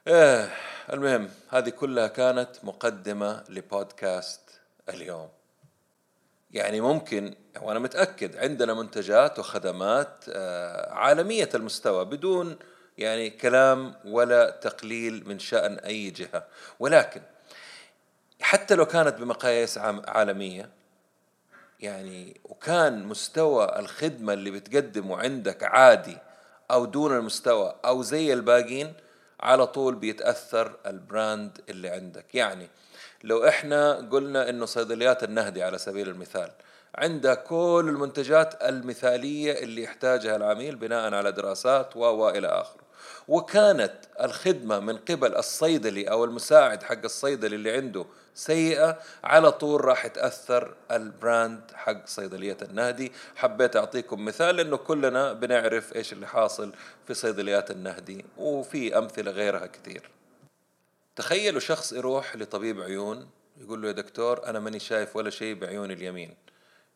إيه 0.09 0.55
المهم 0.93 1.31
هذه 1.51 1.69
كلها 1.69 2.07
كانت 2.07 2.51
مقدمة 2.63 3.45
لبودكاست 3.49 4.41
اليوم. 4.89 5.29
يعني 6.51 6.81
ممكن 6.81 7.35
وأنا 7.63 7.79
متأكد 7.79 8.37
عندنا 8.37 8.75
منتجات 8.75 9.39
وخدمات 9.39 10.25
آه، 10.29 10.93
عالمية 10.93 11.49
المستوى 11.55 12.05
بدون 12.05 12.57
يعني 12.99 13.31
كلام 13.31 13.95
ولا 14.05 14.51
تقليل 14.51 15.29
من 15.29 15.39
شأن 15.39 15.79
أي 15.79 16.11
جهة. 16.11 16.47
ولكن 16.81 17.21
حتى 18.41 18.75
لو 18.75 18.87
كانت 18.87 19.15
بمقاييس 19.15 19.79
عالمية 20.09 20.71
يعني 21.81 22.41
وكان 22.45 23.05
مستوى 23.05 23.79
الخدمة 23.79 24.33
اللي 24.33 24.51
بتقدمه 24.51 25.17
عندك 25.17 25.63
عادي 25.65 26.19
أو 26.71 26.85
دون 26.85 27.17
المستوى 27.17 27.75
أو 27.85 28.03
زي 28.03 28.33
الباقين 28.33 28.95
على 29.41 29.67
طول 29.67 29.95
بيتأثر 29.95 30.77
البراند 30.87 31.61
اللي 31.69 31.89
عندك. 31.89 32.35
يعني 32.35 32.69
لو 33.25 33.49
إحنا 33.49 33.93
قلنا 33.93 34.49
إنه 34.49 34.67
صيدليات 34.67 35.25
النهدي 35.25 35.63
على 35.63 35.79
سبيل 35.79 36.09
المثال 36.09 36.51
عندها 36.95 37.35
كل 37.35 37.87
المنتجات 37.89 38.63
المثالية 38.63 39.53
اللي 39.53 39.83
يحتاجها 39.83 40.37
العميل 40.37 40.77
بناء 40.77 41.15
على 41.15 41.33
دراسات 41.33 41.97
و 41.97 42.01
والى 42.01 42.49
آخره. 42.49 42.86
وكانت 43.29 43.95
الخدمة 44.21 44.81
من 44.81 44.97
قبل 44.97 45.37
الصيدلي 45.37 46.11
أو 46.11 46.25
المساعد 46.25 46.83
حق 46.83 47.05
الصيدلي 47.05 47.57
اللي 47.57 47.71
عنده 47.77 48.07
سيئة 48.35 48.99
على 49.25 49.53
طول 49.53 49.85
راح 49.85 50.07
تأثر 50.07 50.75
البراند 50.91 51.61
حق 51.75 52.07
صيدلية 52.07 52.57
النهدي. 52.63 53.13
حبيت 53.37 53.77
أعطيكم 53.77 54.25
مثال 54.25 54.57
لأنه 54.57 54.77
كلنا 54.77 55.33
بنعرف 55.33 55.97
إيش 55.97 56.13
اللي 56.13 56.27
حاصل 56.27 56.73
في 57.07 57.15
صيدليات 57.15 57.71
النهدي 57.71 58.25
وفي 58.39 58.99
أمثلة 58.99 59.31
غيرها 59.31 59.67
كثير 59.67 60.11
تخيلوا 61.17 61.61
شخص 61.61 61.93
يروح 61.93 62.37
لطبيب 62.37 62.81
عيون 62.81 63.29
يقول 63.61 63.83
له 63.83 63.89
يا 63.89 63.93
دكتور 63.93 64.47
أنا 64.47 64.61
ماني 64.61 64.79
شايف 64.79 65.17
ولا 65.17 65.31
شيء 65.31 65.55
بعيوني 65.55 65.95
اليمين. 65.95 66.35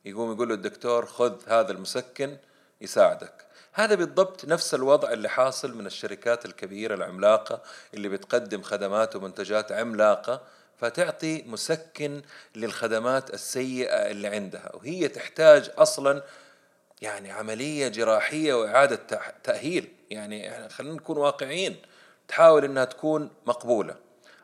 يقوم 0.04 0.32
يقول 0.32 0.48
له 0.48 0.54
الدكتور 0.54 1.06
خذ 1.06 1.48
هذا 1.48 1.72
المسكن 1.72 2.36
يساعدك. 2.80 3.46
هذا 3.72 3.94
بالضبط 3.94 4.44
نفس 4.44 4.74
الوضع 4.74 5.12
اللي 5.12 5.28
حاصل 5.28 5.74
من 5.76 5.86
الشركات 5.86 6.44
الكبيرة 6.46 6.94
العملاقة 6.94 7.62
اللي 7.94 8.08
بتقدم 8.08 8.62
خدمات 8.62 9.16
ومنتجات 9.16 9.72
عملاقة 9.72 10.42
فتعطي 10.76 11.42
مسكن 11.42 12.22
للخدمات 12.56 13.34
السيئة 13.34 14.10
اللي 14.10 14.28
عندها. 14.28 14.70
وهي 14.74 15.08
تحتاج 15.08 15.70
أصلا 15.78 16.22
يعني 17.02 17.32
عملية 17.32 17.88
جراحية 17.88 18.54
وإعادة 18.54 19.00
تأهيل. 19.44 19.92
يعني 20.10 20.68
خلينا 20.68 20.94
نكون 20.94 21.18
واقعيين. 21.18 21.76
تحاول 22.28 22.64
إنها 22.64 22.84
تكون 22.84 23.30
مقبولة 23.46 23.96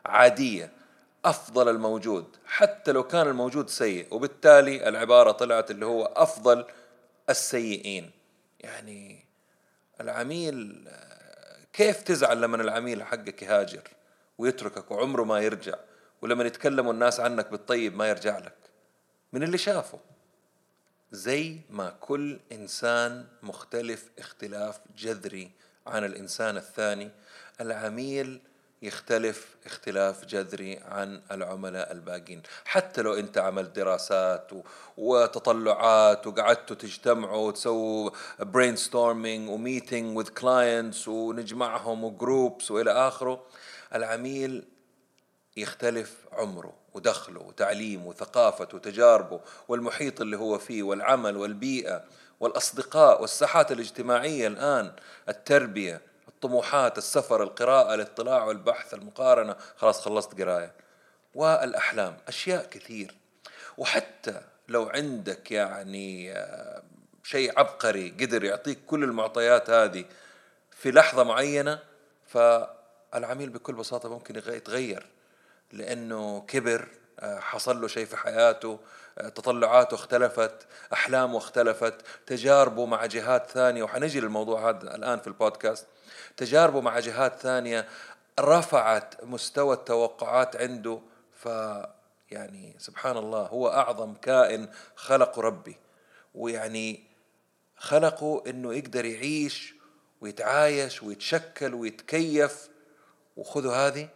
عادية 0.05 0.71
أفضل 1.25 1.69
الموجود 1.69 2.25
حتى 2.45 2.91
لو 2.91 3.03
كان 3.03 3.27
الموجود 3.27 3.69
سيء. 3.69 4.07
وبالتالي 4.11 4.89
العبارة 4.89 5.31
طلعت 5.31 5.71
اللي 5.71 5.85
هو 5.85 6.05
أفضل 6.15 6.65
السيئين. 7.29 8.16
يعني 8.59 9.25
العميل 10.01 10.89
كيف 11.73 12.01
تزعل 12.01 12.41
لما 12.41 12.57
العميل 12.61 13.03
حقك 13.03 13.41
يهاجر 13.41 13.83
ويتركك 14.37 14.91
وعمره 14.91 15.23
ما 15.23 15.39
يرجع؟ 15.39 15.75
ولما 16.21 16.43
يتكلموا 16.43 16.93
الناس 16.93 17.19
عنك 17.19 17.51
بالطيب 17.51 17.95
ما 17.95 18.09
يرجع 18.09 18.37
لك. 18.37 18.57
من 19.33 19.43
اللي 19.43 19.57
شافه؟ 19.57 19.99
زي 21.11 21.57
ما 21.69 21.89
كل 21.89 22.39
إنسان 22.51 23.25
مختلف 23.43 24.09
اختلاف 24.19 24.79
جذري 24.97 25.51
عن 25.87 26.03
الإنسان 26.05 26.57
الثاني. 26.57 27.11
العميل 27.61 28.41
يختلف 28.81 29.55
اختلاف 29.65 30.25
جذري 30.25 30.79
عن 30.85 31.21
العملاء 31.31 31.91
الباقين. 31.91 32.41
حتى 32.65 33.01
لو 33.01 33.13
انت 33.13 33.37
عملت 33.37 33.75
دراسات 33.75 34.51
وتطلعات 34.97 36.27
وقعدتوا 36.27 36.75
تجتمعوا 36.75 37.47
وتسووا 37.47 38.09
brainstorming 38.39 38.75
و 38.75 39.49
meeting 39.49 40.17
with 40.17 40.29
clients 40.29 41.07
ونجمعهم 41.07 42.03
و 42.03 42.13
groups 42.13 42.71
وإلى 42.71 42.91
آخره 42.91 43.43
العميل 43.95 44.63
يختلف 45.57 46.15
عمره 46.31 46.73
ودخله 46.93 47.41
وتعليمه 47.41 48.07
وثقافته 48.07 48.75
وتجاربه 48.75 49.39
والمحيط 49.67 50.21
اللي 50.21 50.37
هو 50.37 50.57
فيه 50.57 50.83
والعمل 50.83 51.37
والبيئة 51.37 52.03
والأصدقاء 52.39 53.21
والساحات 53.21 53.71
الاجتماعية 53.71 54.47
الآن 54.47 54.91
التربية 55.29 56.01
الطموحات 56.37 56.97
السفر 56.97 57.43
القراءة 57.43 57.93
الاطلاع 57.93 58.43
والبحث 58.43 58.93
المقارنة. 58.93 59.55
خلاص 59.75 60.01
خلصت 60.01 60.41
قراية. 60.41 60.73
والأحلام 61.35 62.17
أشياء 62.27 62.65
كثير. 62.65 63.15
وحتى 63.77 64.41
لو 64.67 64.89
عندك 64.89 65.51
يعني 65.51 66.31
آه، 66.31 66.83
شيء 67.23 67.59
عبقري 67.59 68.09
قدر 68.09 68.43
يعطيك 68.43 68.79
كل 68.87 69.03
المعطيات 69.03 69.69
هذه 69.69 70.05
في 70.71 70.91
لحظة 70.91 71.23
معينة 71.23 71.79
فالعميل 72.27 73.49
بكل 73.49 73.73
بساطة 73.73 74.09
ممكن 74.09 74.35
يتغير. 74.35 75.05
لأنه 75.71 76.41
كبر 76.47 76.87
حصل 77.21 77.81
له 77.81 77.87
شيء 77.87 78.05
في 78.05 78.17
حياته 78.17 78.79
آه، 79.17 79.29
تطلعاته 79.29 79.95
اختلفت 79.95 80.67
أحلامه 80.93 81.37
اختلفت 81.37 81.93
تجاربه 82.25 82.85
مع 82.85 83.05
جهات 83.05 83.51
ثانية 83.51 83.83
وحنجي 83.83 84.19
للموضوع 84.19 84.69
هذا 84.69 84.95
الآن 84.95 85.19
في 85.19 85.27
البودكاست. 85.27 85.87
تجاربه 86.37 86.81
مع 86.81 86.99
جهات 86.99 87.35
ثانية 87.39 87.87
رفعت 88.39 89.23
مستوى 89.23 89.75
التوقعات 89.75 90.55
عنده 90.55 90.99
ف 91.33 91.45
يعني 92.31 92.75
سبحان 92.79 93.17
الله 93.17 93.41
هو 93.41 93.67
أعظم 93.67 94.13
كائن 94.13 94.69
خلقه 94.95 95.41
ربي. 95.41 95.77
ويعني 96.35 97.03
خلقه 97.77 98.43
إنه 98.47 98.73
يقدر 98.73 99.05
يعيش 99.05 99.73
ويتعايش 100.21 101.03
ويتشكل 101.03 101.73
ويتكيف. 101.73 102.69
وخذوا 103.37 103.75
هذه 103.75 104.09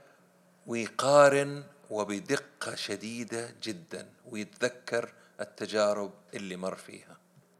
ويقارن 0.68 1.64
وبدقة 1.92 2.76
شديدة 2.76 3.56
جدا 3.64 4.08
ويتذكر 4.30 5.14
التجارب 5.42 6.12
اللي 6.34 6.56
مر 6.56 6.76
فيها. 6.76 7.18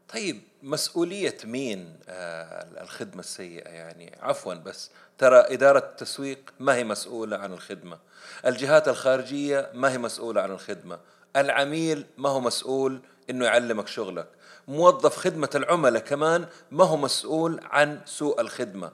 طيب 0.08 0.40
مسؤولية 0.62 1.36
مين؟ 1.44 1.96
آه 2.08 2.82
الخدمة 2.82 3.20
السيئة 3.20 3.68
يعني. 3.68 4.16
عفوا 4.20 4.54
بس 4.54 4.90
ترى 5.18 5.36
إدارة 5.36 5.78
التسويق 5.78 6.38
ما 6.60 6.74
هي 6.74 6.84
مسؤولة 6.84 7.36
عن 7.36 7.52
الخدمة. 7.52 7.98
الجهات 8.46 8.88
الخارجية 8.88 9.70
ما 9.74 9.92
هي 9.92 9.98
مسؤولة 9.98 10.42
عن 10.42 10.50
الخدمة. 10.50 11.00
العميل 11.36 12.06
ما 12.18 12.28
هو 12.28 12.40
مسؤول 12.40 13.00
إنه 13.30 13.44
يعلمك 13.44 13.88
شغلك. 13.88 14.28
موظف 14.68 15.16
خدمة 15.16 15.50
العملاء 15.54 16.02
كمان 16.02 16.46
ما 16.70 16.84
هو 16.84 16.96
مسؤول 16.96 17.60
عن 17.62 18.00
سوء 18.04 18.40
الخدمة. 18.40 18.92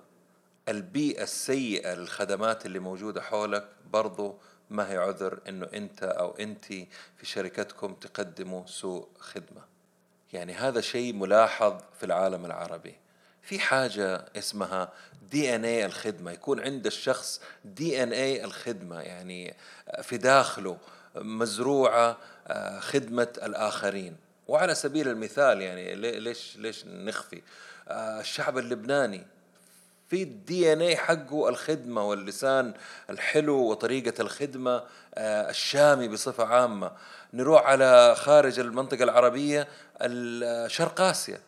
البيئة 0.68 1.22
السيئة 1.22 1.94
للخدمات 1.94 2.66
اللي 2.66 2.78
موجودة 2.78 3.22
حولك 3.22 3.68
برضو 3.92 4.38
ما 4.70 4.90
هي 4.90 4.96
عذر 4.96 5.38
إنه 5.48 5.68
أنت 5.74 6.02
أو 6.02 6.30
انت 6.30 6.64
في 7.16 7.26
شركتكم 7.26 7.94
تقدموا 7.94 8.66
سوء 8.66 9.08
خدمة. 9.18 9.62
يعني 10.32 10.54
هذا 10.54 10.80
شيء 10.80 11.14
ملاحظ 11.14 11.74
في 11.98 12.06
العالم 12.06 12.44
العربي. 12.44 12.96
في 13.42 13.58
حاجة 13.58 14.24
اسمها 14.36 14.92
دي 15.30 15.54
ان 15.54 15.64
اي 15.64 15.86
الخدمة. 15.86 16.30
يكون 16.32 16.60
عند 16.60 16.86
الشخص 16.86 17.40
دي 17.64 18.02
ان 18.02 18.12
اي 18.12 18.44
الخدمة. 18.44 19.00
يعني 19.00 19.54
في 20.02 20.16
داخله 20.16 20.78
مزروعة 21.16 22.16
آه، 22.46 22.80
خدمة 22.80 23.28
الآخرين. 23.42 24.16
وعلى 24.48 24.74
سبيل 24.74 25.08
المثال 25.08 25.60
يعني 25.60 25.94
ليش 25.94 26.56
ليش 26.56 26.86
نخفي؟ 26.86 27.42
آه، 27.88 28.20
الشعب 28.20 28.58
اللبناني 28.58 29.26
في 30.08 30.22
الدي 30.22 30.72
ان 30.72 30.80
اي 30.80 30.96
حقه 30.96 31.48
الخدمة 31.48 32.08
واللسان 32.08 32.74
الحلو 33.10 33.56
وطريقة 33.56 34.22
الخدمة 34.22 34.84
آه، 35.14 35.50
الشامي 35.50 36.08
بصفة 36.08 36.44
عامة. 36.44 36.92
نروح 37.32 37.66
على 37.66 38.14
خارج 38.14 38.60
المنطقة 38.60 39.04
العربية 39.04 39.68
شرق 40.66 41.00
اسيا 41.00 41.40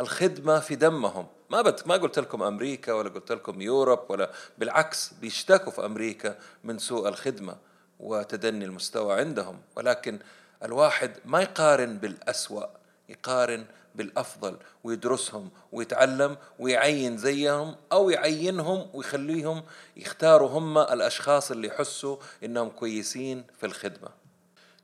الخدمة 0.00 0.60
في 0.60 0.74
دمهم. 0.74 1.26
ما 1.50 1.62
بت 1.62 1.86
ما 1.86 1.94
قلت 1.94 2.18
لكم 2.18 2.42
أمريكا 2.42 2.92
ولا 2.92 3.08
قلت 3.08 3.32
لكم 3.32 3.60
يوروب 3.60 4.00
ولا 4.08 4.30
بالعكس 4.58 5.12
بيشتكوا 5.20 5.72
في 5.72 5.84
أمريكا 5.84 6.36
من 6.64 6.78
سوء 6.78 7.08
الخدمة 7.08 7.56
وتدني 8.00 8.64
المستوى 8.64 9.20
عندهم. 9.20 9.60
ولكن 9.76 10.18
الواحد 10.64 11.12
ما 11.24 11.42
يقارن 11.42 11.98
بالأسوأ 11.98 12.66
يقارن 13.08 13.64
بالأفضل 13.94 14.56
ويدرسهم 14.84 15.50
ويتعلم 15.72 16.36
ويعين 16.58 17.16
زيهم 17.16 17.76
أو 17.92 18.10
يعينهم 18.10 18.90
ويخليهم 18.94 19.62
يختاروا 19.96 20.48
هم 20.48 20.78
الأشخاص 20.78 21.50
اللي 21.50 21.68
يحسوا 21.68 22.16
إنهم 22.44 22.68
كويسين 22.68 23.44
في 23.58 23.66
الخدمة. 23.66 24.23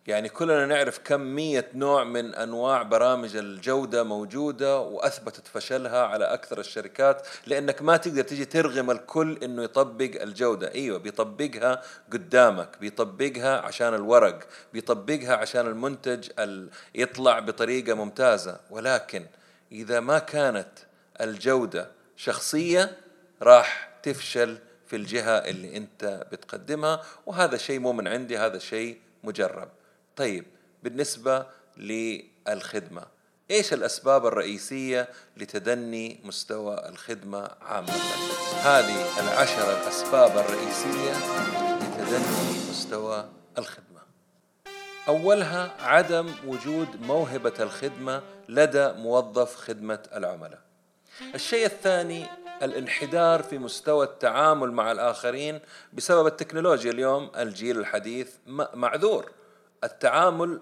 يعني 0.06 0.28
كلنا 0.28 0.66
نعرف 0.66 0.98
كمية 0.98 1.68
نوع 1.74 2.04
من 2.04 2.34
أنواع 2.34 2.82
برامج 2.82 3.36
الجودة 3.36 4.02
موجودة 4.02 4.78
وأثبتت 4.78 5.46
فشلها 5.46 6.06
على 6.06 6.24
أكثر 6.24 6.60
الشركات 6.60 7.26
لأنك 7.46 7.82
ما 7.82 7.96
تقدر 7.96 8.22
تيجي 8.22 8.44
ترغم 8.44 8.90
الكل 8.90 9.38
أنه 9.42 9.62
يطبق 9.62 10.22
الجودة. 10.22 10.74
أيوة 10.74 10.98
بيطبقها 10.98 11.82
قدامك 12.12 12.68
بيطبقها 12.80 13.60
عشان 13.60 13.94
الورق 13.94 14.38
بيطبقها 14.72 15.36
عشان 15.36 15.66
المنتج 15.66 16.30
يطلع 16.94 17.38
بطريقة 17.38 17.94
ممتازة. 17.94 18.60
ولكن 18.70 19.26
إذا 19.72 20.00
ما 20.00 20.18
كانت 20.18 20.70
الجودة 21.20 21.88
شخصية 22.16 22.96
راح 23.42 23.90
تفشل 24.02 24.58
في 24.86 24.96
الجهة 24.96 25.38
اللي 25.38 25.76
أنت 25.76 26.26
بتقدمها. 26.32 27.02
وهذا 27.26 27.56
شيء 27.56 27.78
مو 27.78 27.92
من 27.92 28.08
عندي 28.08 28.38
هذا 28.38 28.58
شيء 28.58 28.98
مجرب. 29.24 29.68
طيب 30.20 30.44
بالنسبة 30.82 31.46
للخدمة 31.76 33.02
إيش 33.50 33.72
الأسباب 33.72 34.26
الرئيسية 34.26 35.08
لتدني 35.36 36.20
مستوى 36.24 36.88
الخدمة 36.88 37.50
عامة؟ 37.60 37.92
هذه 38.62 39.20
العشر 39.20 39.80
الأسباب 39.80 40.38
الرئيسية 40.38 41.12
لتدني 41.76 42.70
مستوى 42.70 43.28
الخدمة. 43.58 44.00
أولها 45.08 45.76
عدم 45.80 46.34
وجود 46.46 46.88
موهبة 47.02 47.54
الخدمة 47.60 48.22
لدى 48.48 48.92
موظف 48.92 49.56
خدمة 49.56 50.02
العملاء. 50.14 50.60
الشيء 51.34 51.66
الثاني 51.66 52.26
الانحدار 52.62 53.42
في 53.42 53.58
مستوى 53.58 54.06
التعامل 54.06 54.72
مع 54.72 54.92
الآخرين 54.92 55.60
بسبب 55.92 56.26
التكنولوجيا 56.26 56.90
اليوم 56.90 57.30
الجيل 57.36 57.78
الحديث 57.78 58.34
معذور 58.74 59.39
التعامل 59.84 60.60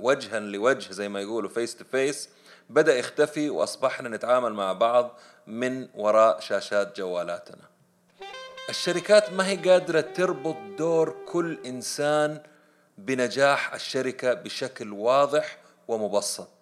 وجها 0.00 0.40
لوجه 0.40 0.92
زي 0.92 1.08
ما 1.08 1.20
يقولوا 1.20 1.50
face 1.50 1.76
to 1.76 1.84
face 1.84 2.28
بدأ 2.70 2.98
يختفي 2.98 3.50
وأصبحنا 3.50 4.08
نتعامل 4.08 4.52
مع 4.52 4.72
بعض 4.72 5.18
من 5.46 5.88
وراء 5.94 6.40
شاشات 6.40 6.96
جوالاتنا. 6.96 7.64
الشركات 8.68 9.32
ما 9.32 9.46
هي 9.46 9.56
قادرة 9.56 10.00
تربط 10.00 10.56
دور 10.78 11.16
كل 11.26 11.58
إنسان 11.66 12.40
بنجاح 12.98 13.74
الشركة 13.74 14.34
بشكل 14.34 14.92
واضح 14.92 15.58
ومبسط. 15.88 16.59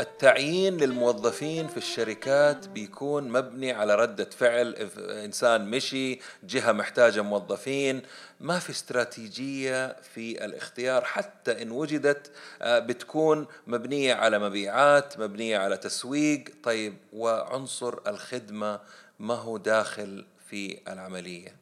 التعيين 0.00 0.76
للموظفين 0.76 1.68
في 1.68 1.76
الشركات 1.76 2.68
بيكون 2.68 3.28
مبني 3.28 3.72
على 3.72 3.94
ردة 3.94 4.24
فعل. 4.24 4.90
إنسان 4.98 5.70
مشي 5.70 6.18
جهة 6.42 6.72
محتاجة 6.72 7.22
موظفين 7.22 8.02
ما 8.40 8.58
في 8.58 8.70
استراتيجية 8.70 9.96
في 10.14 10.44
الاختيار. 10.44 11.04
حتى 11.04 11.62
إن 11.62 11.70
وجدت 11.70 12.30
آه، 12.62 12.78
بتكون 12.78 13.46
مبنية 13.66 14.14
على 14.14 14.38
مبيعات 14.38 15.18
مبنية 15.20 15.58
على 15.58 15.76
تسويق. 15.76 16.44
طيب 16.62 16.96
وعنصر 17.12 17.98
الخدمة 18.06 18.80
ما 19.18 19.34
هو 19.34 19.56
داخل 19.56 20.24
في 20.50 20.78
العملية؟ 20.88 21.56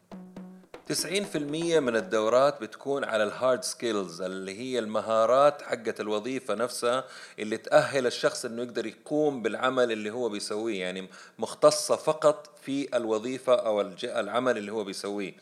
90% 0.92 1.36
من 1.78 1.96
الدورات 1.96 2.60
بتكون 2.60 3.04
على 3.04 3.24
ال 3.24 3.32
hard 3.32 3.64
skills 3.64 4.22
اللي 4.22 4.58
هي 4.58 4.78
المهارات 4.78 5.62
حقة 5.62 5.94
الوظيفة 6.00 6.54
نفسها 6.54 7.04
اللي 7.38 7.56
تأهل 7.56 8.06
الشخص 8.06 8.44
إنه 8.44 8.62
يقدر 8.62 8.86
يقوم 8.86 9.42
بالعمل 9.42 9.92
اللي 9.92 10.10
هو 10.10 10.28
بيسويه 10.28 10.80
يعني 10.80 11.08
مختصة 11.38 11.96
فقط 11.96 12.58
في 12.62 12.96
الوظيفة 12.96 13.54
أو 13.54 13.80
العمل 14.04 14.58
اللي 14.58 14.72
هو 14.72 14.84
بيسويه. 14.84 15.34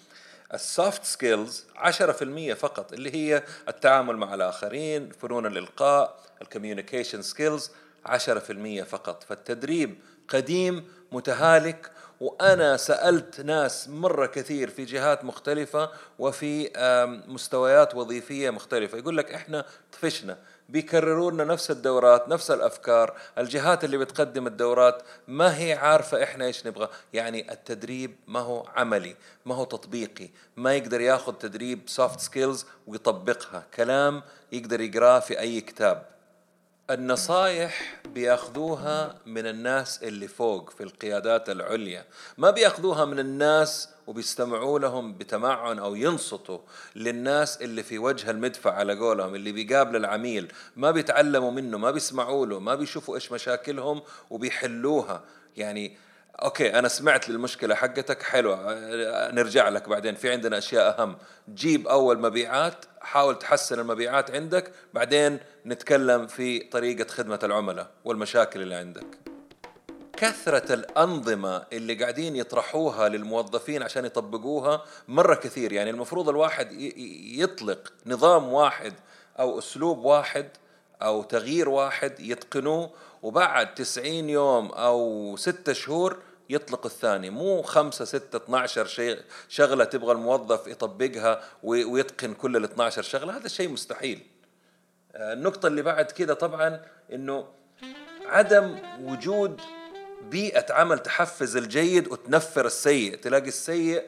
ال 0.55 0.65
soft 0.65 1.05
skills 1.05 1.65
10% 1.77 2.53
فقط 2.53 2.93
اللي 2.93 3.15
هي 3.15 3.43
التعامل 3.69 4.17
مع 4.17 4.35
الآخرين 4.35 5.11
فنون 5.11 5.47
الإلقاء 5.47 6.19
ال 6.43 6.48
communication 6.48 7.23
skills 7.23 7.71
10% 8.07 8.83
فقط. 8.83 9.25
فالتدريب 9.25 9.99
قديم 10.29 10.85
متهالك 11.13 11.91
وأنا 12.23 12.77
سألت 12.77 13.41
ناس 13.41 13.89
مرة 13.89 14.27
كثير 14.27 14.71
في 14.71 14.85
جهات 14.85 15.25
مختلفة 15.25 15.91
وفي 16.19 16.71
مستويات 17.29 17.95
وظيفية 17.95 18.51
مختلفة. 18.51 18.99
يقول 18.99 19.17
لك 19.17 19.35
إحنا 19.35 19.65
طفشنا. 19.93 20.39
بيكرروا 20.69 21.31
لنا 21.31 21.45
نفس 21.45 21.71
الدورات 21.71 22.29
نفس 22.29 22.51
الأفكار. 22.51 23.17
الجهات 23.39 23.85
اللي 23.85 23.99
بتقدم 23.99 24.47
الدورات 24.47 25.03
ما 25.29 25.59
هي 25.59 25.73
عارفة 25.73 26.23
إحنا 26.23 26.45
إيش 26.45 26.67
نبغى. 26.67 26.89
يعني 27.13 27.53
التدريب 27.53 28.17
ما 28.27 28.41
هو 28.41 28.67
عملي 28.77 29.17
ما 29.47 29.55
هو 29.55 29.65
تطبيقي. 29.65 30.29
ما 30.57 30.75
يقدر 30.75 31.01
ياخذ 31.01 31.33
تدريب 31.33 31.81
soft 31.87 32.21
skills 32.21 32.67
ويطبقها. 32.87 33.67
كلام 33.75 34.23
يقدر 34.53 34.81
يقراه 34.81 35.21
في 35.21 35.41
أي 35.41 35.61
كتاب. 35.61 36.07
النصايح 36.91 38.01
بياخذوها 38.15 39.15
من 39.27 39.47
الناس 39.47 40.03
اللي 40.03 40.29
فوق 40.29 40.71
في 40.71 40.83
القيادات 40.83 41.51
العليا. 41.51 42.05
ما 42.39 42.51
بياخذوها 42.51 43.05
من 43.05 43.19
الناس 43.19 43.89
وبيستمعوا 44.07 44.79
لهم 44.79 45.15
بتمعن 45.15 45.79
أو 45.79 45.95
ينصتوا 45.95 46.59
للناس 46.97 47.63
اللي 47.63 47.83
في 47.83 47.99
وجه 47.99 48.31
المدفع 48.31 48.75
على 48.75 48.95
قولهم 48.99 49.35
اللي 49.35 49.53
بيقابل 49.53 49.97
العميل 49.97 50.53
ما 50.77 50.91
بيتعلموا 50.91 51.51
منه 51.51 51.79
ما 51.79 51.91
بيسمعوا 51.91 52.47
له 52.47 52.61
ما 52.61 52.75
بيشوفوا 52.75 53.15
إيش 53.15 53.33
مشاكلهم 53.33 54.03
وبيحلوها. 54.31 55.25
يعني 55.57 55.97
أوكي 56.37 56.79
أنا 56.79 56.89
سمعت 56.89 57.29
للمشكلة 57.29 57.75
حقتك 57.75 58.23
حلوة 58.23 58.75
نرجع 59.31 59.69
لك 59.69 59.89
بعدين. 59.89 60.15
في 60.15 60.33
عندنا 60.33 60.59
أشياء 60.59 61.01
أهم. 61.01 61.17
جيب 61.49 61.89
أول 61.89 62.21
مبيعات 62.21 62.85
حاول 63.01 63.39
تحسن 63.39 63.81
المبيعات 63.81 64.31
عندك 64.31 64.73
بعدين 64.95 65.39
نتكلم 65.67 66.27
في 66.27 66.59
طريقة 66.59 67.09
خدمة 67.09 67.39
العملاء 67.43 67.91
والمشاكل 68.05 68.63
اللي 68.63 68.75
عندك. 68.75 69.07
كثرة 70.17 70.75
الأنظمة 70.75 71.65
اللي 71.73 71.95
قاعدين 71.95 72.37
يطرحوها 72.37 73.09
للموظفين 73.09 73.83
عشان 73.83 74.05
يطبقوها 74.05 74.85
مرة 75.09 75.35
كثير. 75.35 75.73
يعني 75.73 75.91
المفروض 75.91 76.29
الواحد 76.29 76.73
يطلق 77.37 77.93
نظام 78.07 78.53
واحد 78.53 78.95
أو 79.39 79.59
أسلوب 79.59 79.99
واحد 79.99 80.49
أو 81.05 81.23
تغيير 81.23 81.69
واحد 81.69 82.21
يتقنوه 82.21 82.91
وبعد 83.23 83.75
90 83.75 84.31
يوم 84.31 84.67
أو 84.67 85.37
ستة 85.37 85.73
شهور 85.73 86.23
يطلق 86.51 86.87
الثاني. 86.87 87.31
مو 87.31 87.63
خمسة 87.63 88.05
ستة 88.05 88.37
12 88.37 88.87
شيء 88.87 89.19
شغلة 89.49 89.85
تبغى 89.85 90.13
الموظف 90.13 90.67
يطبقها 90.67 91.43
ويتقن 91.63 92.35
كل 92.35 92.57
ال 92.57 92.65
12 92.65 93.03
شغلة. 93.03 93.37
هذا 93.37 93.49
شيء 93.49 93.69
مستحيل. 93.69 94.27
آه، 95.15 95.33
النقطة 95.33 95.67
اللي 95.67 95.83
بعد 95.83 96.11
كده 96.11 96.35
طبعا 96.35 96.83
إنه 97.13 97.49
عدم 98.27 98.79
وجود 99.01 99.61
بيئة 100.23 100.73
عمل 100.73 100.99
تحفز 100.99 101.57
الجيد 101.57 102.09
وتنفر 102.09 102.67
السيء. 102.67 103.17
تلاقي 103.17 103.49
السيء 103.49 104.03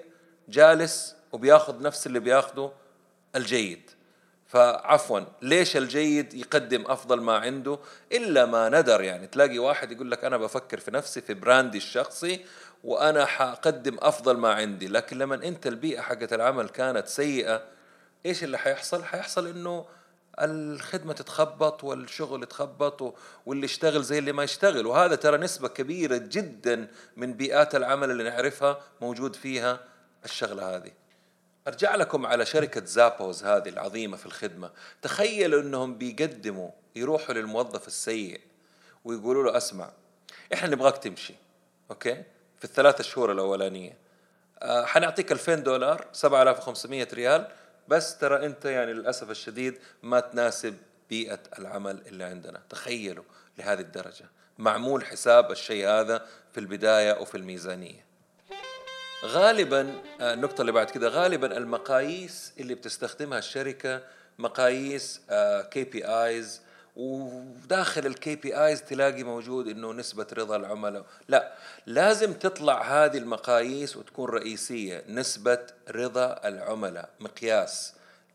جالس 0.48 1.16
وبياخذ 1.33 1.83
نفس 1.83 2.07
اللي 2.07 2.20
بياخذه 2.20 2.72
الجيد. 3.37 3.90
فعفوا 4.46 5.20
ليش 5.42 5.76
الجيد 5.76 6.35
يقدم 6.35 6.85
أفضل 6.87 7.20
ما 7.20 7.38
عنده؟ 7.38 7.78
إلا 8.12 8.46
ما 8.46 8.68
ندر 8.68 9.02
يعني. 9.02 9.26
تلاقي 9.26 9.59
واحد 9.59 9.92
يقول 9.92 10.11
لك 10.11 10.24
أنا 10.24 10.37
بفكر 10.37 10.80
في 10.80 10.90
نفسي 10.90 11.20
في 11.20 11.35
براندي 11.35 11.78
الشخصي 11.78 12.44
وأنا 12.85 13.24
حقدم 13.24 13.96
أفضل 14.00 14.37
ما 14.37 14.54
عندي. 14.54 14.88
لكن 14.88 15.18
لما 15.18 15.35
أنت 15.35 15.66
البيئة 15.66 16.00
حقت 16.00 16.33
العمل 16.33 16.68
كانت 16.68 17.09
سيئة 17.09 17.62
إيش 18.26 18.44
اللي 18.44 18.59
حيحصل؟ 18.59 19.04
حيحصل 19.04 19.46
إنه 19.46 19.87
الخدمة 20.40 21.12
تتخبط 21.12 21.85
والشغل 21.85 22.42
يتخبط 22.42 23.14
واللي 23.46 23.64
يشتغل 23.64 24.02
زي 24.02 24.18
اللي 24.18 24.33
ما 24.33 24.42
يشتغل. 24.44 24.87
وهذا 24.87 25.14
ترى 25.14 25.38
نسبة 25.38 25.68
كبيرة 25.68 26.16
جدا 26.16 26.88
من 27.16 27.35
بيئات 27.35 27.74
العمل 27.74 28.11
اللي 28.11 28.24
نعرفها 28.24 28.80
موجود 29.00 29.37
فيها 29.37 29.80
الشغلة 30.24 30.76
هذه. 30.76 31.04
أرجع 31.68 31.94
لكم 31.94 32.27
على 32.27 32.46
شركة 32.46 32.85
زابوز 32.85 33.44
هذه 33.44 33.68
العظيمة 33.68 34.16
في 34.16 34.27
الخدمة. 34.27 34.70
تخيلوا 35.03 35.61
إنهم 35.62 35.98
بيقدموا 35.98 36.70
يروحوا 36.96 37.35
للموظف 37.35 37.87
السيء 37.87 38.40
ويقولوا 39.05 39.44
له 39.50 39.57
أسمع 39.57 39.90
إحنا 40.53 40.68
نبغاك 40.68 40.98
تمشي 40.98 41.35
أوكي؟ 41.90 42.22
في 42.59 42.64
الثلاثة 42.64 43.05
شهور 43.05 43.33
الأولانية. 43.33 43.98
آه 44.62 44.85
حنعطيك 44.85 45.33
2000 45.33 45.55
دولار 45.55 46.07
7500 46.12 47.09
ريال 47.12 47.48
بس 47.88 48.18
ترى 48.18 48.46
أنت 48.46 48.64
يعني 48.64 48.92
للأسف 48.92 49.31
الشديد 49.31 49.79
ما 50.03 50.20
تناسب 50.20 50.77
بيئة 51.11 51.40
العمل 51.59 52.03
اللي 52.07 52.24
عندنا. 52.24 52.62
تخيلوا 52.70 53.24
لهذه 53.59 53.81
الدرجة. 53.81 54.24
معمول 54.59 55.05
حساب 55.05 55.50
الشيء 55.50 55.88
هذا 55.88 56.27
في 56.53 56.61
البداية 56.61 57.20
وفي 57.20 57.37
الميزانية. 57.37 58.04
غالبا 59.24 60.02
آه، 60.20 60.34
النقطة 60.34 60.60
اللي 60.60 60.72
بعد 60.72 60.90
كده 60.90 61.08
غالبا 61.08 61.56
المقاييس 61.56 62.52
اللي 62.58 62.74
بتستخدمها 62.74 63.38
الشركة 63.38 64.02
مقاييس 64.38 65.20
KPIs 65.70 66.61
وداخل 66.96 68.06
ال 68.07 68.37
KPIs 68.37 68.83
تلاقي 68.82 69.22
موجود 69.22 69.68
إنه 69.68 69.92
نسبة 69.92 70.26
رضا 70.32 70.56
العملاء. 70.56 71.04
لا 71.28 71.52
لازم 71.87 72.32
تطلع 72.32 73.04
هذه 73.04 73.18
المقاييس 73.18 73.96
وتكون 73.96 74.30
رئيسية 74.30 75.04
نسبة 75.08 75.58
رضا 75.90 76.40
العملاء 76.44 77.08
مقياس. 77.20 77.93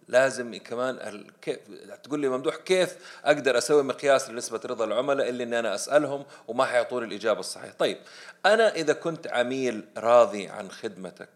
لازم 0.10 0.56
كمان 0.56 1.24
كيف 1.42 1.60
تقول 2.04 2.20
لي 2.20 2.30
ممدوح 2.30 2.56
كيف 2.56 2.96
أقدر 3.26 3.58
أسوي 3.58 3.84
مقياس 3.84 4.30
لنسبة 4.30 4.60
رضا 4.66 4.86
العملاء 4.86 5.30
اللي 5.30 5.44
إني 5.44 5.60
أنا 5.60 5.76
أسألهم 5.76 6.26
وما 6.48 6.66
حيعطوني 6.66 7.06
الإجابة 7.06 7.40
الصحيحة؟ 7.40 7.74
طيب 7.80 7.98
أنا 8.46 8.76
إذا 8.76 8.94
كنت 8.94 9.28
عميل 9.28 9.86
راضي 9.98 10.48
عن 10.48 10.72
خدمتك 10.72 11.30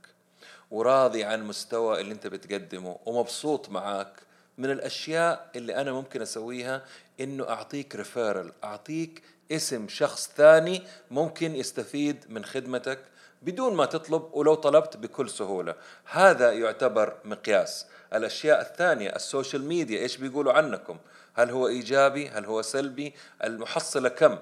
وراضي 0.71 1.23
عن 1.23 1.43
مستوى 1.43 2.01
اللي 2.01 2.13
أنت 2.13 2.27
بتقدمه 2.27 2.99
ومبسوط 3.05 3.69
معاك 3.69 4.13
من 4.57 4.71
الأشياء 4.71 5.49
اللي 5.55 5.75
أنا 5.75 5.91
ممكن 5.91 6.21
أسويها 6.21 6.81
إنه 7.19 7.49
أعطيك 7.49 7.95
ريفيرل 7.95 8.51
أعطيك 8.63 9.23
اسم 9.51 9.88
شخص 9.88 10.29
ثاني 10.38 10.83
ممكن 11.12 11.55
يستفيد 11.55 12.25
من 12.29 12.45
خدمتك 12.45 12.99
بدون 13.43 13.75
ما 13.75 13.86
تطلب 13.86 14.29
ولو 14.34 14.53
طلبت 14.56 14.97
بكل 14.97 15.29
سهولة. 15.29 15.75
هذا 16.06 16.51
يعتبر 16.51 17.13
مقياس. 17.25 17.86
الأشياء 18.13 18.62
الثانية 18.62 19.10
ال 19.10 19.17
social 19.17 19.65
media 19.65 19.99
إيش 19.99 20.17
بيقولوا 20.17 20.53
عنكم؟ 20.53 20.97
هل 21.34 21.49
هو 21.49 21.67
إيجابي؟ 21.67 22.29
هل 22.29 22.45
هو 22.45 22.62
سلبي؟ 22.62 23.13
المحصلة 23.43 24.10
كم؟ 24.10 24.38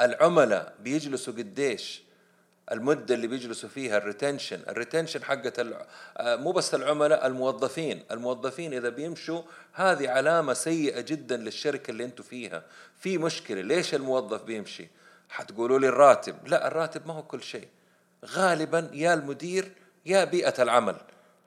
العملاء 0.00 0.74
بيجلسوا 0.80 1.34
قديش؟ 1.34 2.02
المدة 2.72 3.14
اللي 3.14 3.26
بيجلسوا 3.26 3.68
فيها 3.68 3.96
ال 3.96 4.02
retention. 4.02 4.60
ال 4.68 4.74
retention 4.74 5.24
حقت 5.24 5.58
آه، 5.58 6.36
مو 6.36 6.52
بس 6.52 6.74
العملاء 6.74 7.26
الموظفين. 7.26 8.04
الموظفين 8.10 8.74
إذا 8.74 8.88
بيمشوا 8.88 9.42
هذه 9.72 10.08
علامة 10.08 10.52
سيئة 10.52 11.00
جدا 11.00 11.36
للشركة 11.36 11.90
اللي 11.90 12.04
أنتم 12.04 12.22
فيها. 12.22 12.62
في 13.00 13.18
مشكلة 13.18 13.60
ليش 13.60 13.94
الموظف 13.94 14.42
بيمشي؟ 14.42 14.88
حتقولوا 15.30 15.78
لي 15.78 15.88
الراتب. 15.88 16.48
لا 16.48 16.66
الراتب 16.66 17.06
ما 17.06 17.14
هو 17.14 17.22
كل 17.22 17.42
شيء. 17.42 17.68
غالبا 18.26 18.90
يا 18.92 19.14
المدير 19.14 19.72
يا 20.06 20.24
بيئة 20.24 20.62
العمل. 20.62 20.96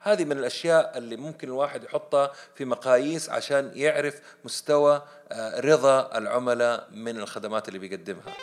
هذه 0.00 0.24
من 0.24 0.38
الأشياء 0.38 0.98
اللي 0.98 1.16
ممكن 1.16 1.48
الواحد 1.48 1.84
يحطها 1.84 2.32
في 2.54 2.64
مقاييس 2.64 3.30
عشان 3.30 3.70
يعرف 3.74 4.20
مستوى 4.44 5.02
آه، 5.32 5.60
رضا 5.60 6.18
العملاء 6.18 6.88
من 6.92 7.16
الخدمات 7.16 7.68
اللي 7.68 7.78
بيقدمها. 7.78 8.34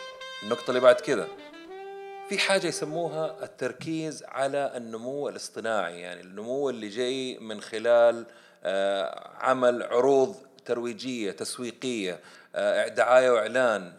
النقطة 0.42 0.68
اللي 0.68 0.80
بعد 0.80 0.94
كذا. 0.94 1.28
في 2.28 2.38
حاجة 2.38 2.66
يسموها 2.66 3.44
التركيز 3.44 4.24
على 4.28 4.72
النمو 4.76 5.28
الاصطناعي 5.28 6.00
يعني 6.00 6.20
النمو 6.20 6.70
اللي 6.70 6.88
جاي 6.88 7.38
من 7.38 7.60
خلال 7.60 8.26
آه، 8.64 9.30
عمل 9.40 9.82
عروض 9.82 10.36
ترويجية 10.64 11.30
تسويقية 11.30 12.20
آه، 12.54 12.88
دعاية 12.88 13.30
وإعلان 13.30 13.92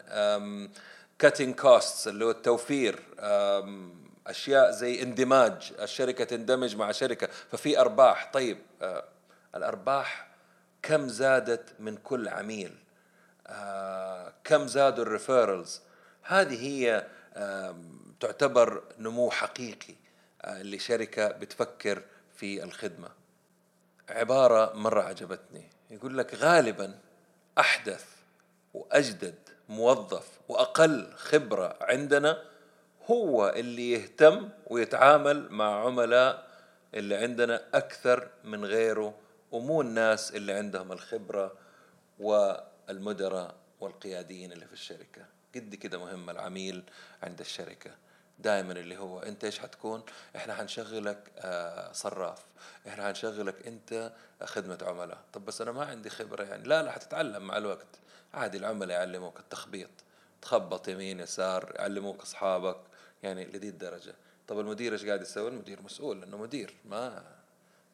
cutting 1.20 1.54
costs 1.54 2.08
اللي 2.08 2.26
هو 2.26 2.32
التوفير 2.32 3.00
أشياء 4.28 4.72
زي 4.72 5.04
اندماج 5.04 5.74
الشركة 5.82 6.24
تندمج 6.24 6.76
مع 6.76 6.92
شركة. 6.92 7.28
ففي 7.52 7.80
أرباح. 7.80 8.32
طيب 8.34 8.58
آه، 8.82 9.04
الأرباح 9.56 10.28
كم 10.82 11.08
زادت 11.08 11.74
من 11.80 11.98
كل 11.98 12.28
عميل؟ 12.28 12.76
آه، 13.48 14.34
كم 14.44 14.68
زادوا 14.68 15.04
ال 15.04 15.11
referrals 15.11 15.82
هذه 16.22 16.66
هي 16.66 17.08
تعتبر 18.20 18.84
نمو 19.00 19.32
حقيقي 19.32 19.96
آه، 20.42 20.64
لشركه 20.64 21.28
بتفكر 21.28 22.04
في 22.36 22.64
الخدمة. 22.64 23.10
عبارة 24.10 24.74
مرة 24.74 25.02
عجبتني. 25.02 25.70
يقول 25.90 26.18
لك 26.18 26.36
غالبا 26.36 27.00
أحدث 27.60 28.06
وأجدد 28.74 29.36
موظف 29.70 30.40
وأقل 30.50 31.14
خبرة 31.16 31.78
عندنا 31.82 32.44
هو 33.12 33.50
اللي 33.56 33.92
يهتم 33.92 34.50
ويتعامل 34.68 35.52
مع 35.52 35.86
عملاء 35.86 36.48
اللي 36.94 37.16
عندنا 37.16 37.62
أكثر 37.74 38.28
من 38.44 38.66
غيره 38.66 39.16
ومو 39.52 39.82
الناس 39.82 40.36
اللي 40.36 40.54
عندهم 40.54 40.92
الخبرة 40.92 41.54
والمدراء 42.20 43.56
والقياديين 43.80 44.52
اللي 44.52 44.66
في 44.66 44.74
الشركة. 44.74 45.26
قد 45.56 45.76
كده 45.76 45.98
مهم 45.98 46.30
العميل 46.30 46.84
عند 47.24 47.40
الشركة. 47.40 47.92
دائما 48.40 48.72
اللي 48.72 48.98
هو 48.98 49.20
أنت 49.20 49.44
إيش 49.44 49.60
حتكون؟ 49.60 50.04
إحنا 50.36 50.56
حنشغلك 50.56 51.32
آه 51.38 51.92
صراف. 51.92 52.46
إحنا 52.88 53.08
حنشغلك 53.08 53.68
أنت 53.68 54.14
خدمة 54.44 54.78
عملاء. 54.82 55.18
طب 55.34 55.46
بس 55.46 55.62
أنا 55.62 55.72
ما 55.72 55.86
عندي 55.86 56.10
خبرة 56.10 56.44
يعني. 56.44 56.64
لا 56.64 56.84
لا 56.84 56.92
حتتعلم 56.92 57.48
مع 57.48 57.58
الوقت. 57.58 57.88
عادي 58.34 58.58
العملاء 58.58 58.98
يعلموك 58.98 59.40
التخبيط. 59.40 59.90
تخبط 60.42 60.88
يمين 60.88 61.20
يسار 61.20 61.74
يعلموك 61.76 62.22
أصحابك. 62.22 62.78
يعني 63.24 63.46
لذي 63.46 63.70
الدرجة. 63.70 64.16
طب 64.48 64.60
المدير 64.60 64.94
إيش 64.94 65.06
قاعد 65.06 65.22
يسوي؟ 65.22 65.48
المدير 65.48 65.82
مسؤول 65.82 66.22
لأنه 66.22 66.38
مدير. 66.38 66.76
ما 66.86 67.24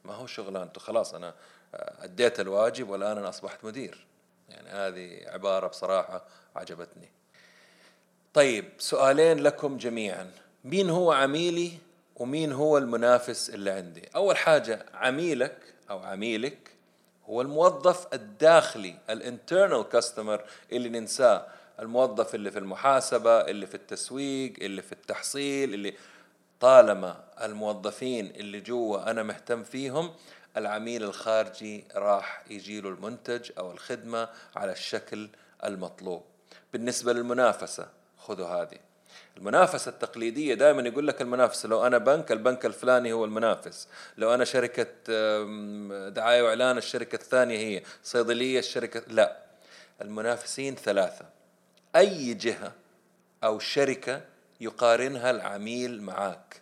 ما 0.06 0.14
هو 0.14 0.28
شغلانته 0.28 0.80
خلاص 0.82 1.14
أنا 1.14 1.34
أديت 1.74 2.40
الواجب 2.40 2.90
والآن 2.90 3.18
أنا 3.18 3.30
أصبحت 3.30 3.66
مدير. 3.66 4.06
يعني 4.50 4.70
هذه 4.70 5.30
عبارة 5.30 5.68
بصراحة 5.68 6.26
عجبتني. 6.56 7.12
طيب 8.40 8.66
سؤالين 8.78 9.40
لكم 9.40 9.78
جميعا. 9.78 10.32
مين 10.64 10.90
هو 10.90 11.12
عميلي 11.12 11.72
ومين 12.16 12.52
هو 12.52 12.78
المنافس 12.78 13.50
اللي 13.50 13.72
عندي؟ 13.72 14.10
أول 14.16 14.38
حاجة 14.38 14.86
عميلك 14.94 15.58
أو 15.90 16.00
عميلك 16.00 16.72
هو 17.26 17.42
الموظف 17.42 18.08
الداخلي 18.14 18.96
الانترنال 19.10 19.90
كاستمر 19.90 20.44
اللي 20.72 20.90
ننساه. 20.90 21.48
الموظف 21.80 22.36
اللي 22.36 22.52
في 22.52 22.60
المحاسبة 22.60 23.42
اللي 23.42 23.66
في 23.68 23.76
التسويق 23.76 24.54
اللي 24.62 24.82
في 24.82 24.92
التحصيل 24.92 25.74
اللي 25.74 25.94
طالما 26.60 27.24
الموظفين 27.42 28.26
اللي 28.26 28.62
جوا 28.62 29.12
أنا 29.12 29.24
مهتم 29.24 29.64
فيهم 29.64 30.12
العميل 30.58 31.04
الخارجي 31.04 31.86
راح 31.96 32.44
يجيله 32.50 32.90
المنتج 32.90 33.52
أو 33.58 33.72
الخدمة 33.72 34.30
على 34.56 34.72
الشكل 34.72 35.30
المطلوب. 35.64 36.24
بالنسبة 36.74 37.14
للمنافسة 37.14 37.99
خذوا 38.20 38.48
هذه. 38.48 38.78
المنافسة 39.38 39.90
التقليدية 39.90 40.54
دائما 40.54 40.82
يقول 40.82 41.08
لك 41.08 41.22
المنافسة 41.22 41.70
لو 41.70 41.88
أنا 41.88 41.98
بنك 41.98 42.32
البنك 42.32 42.66
الفلاني 42.66 43.14
هو 43.14 43.26
المنافس. 43.26 43.88
لو 44.18 44.34
أنا 44.34 44.46
شركة 44.46 44.84
دعاية 46.10 46.42
وإعلان 46.42 46.78
الشركة 46.78 47.16
الثانية 47.16 47.58
هي. 47.58 47.84
صيدلية 48.04 48.60
الشركة 48.60 49.02
لا. 49.08 49.38
المنافسين 50.02 50.76
ثلاثة. 50.76 51.26
أي 51.96 52.34
جهة 52.34 52.72
أو 53.44 53.60
شركة 53.60 54.22
يقارنها 54.62 55.32
العميل 55.32 56.02
معك 56.02 56.62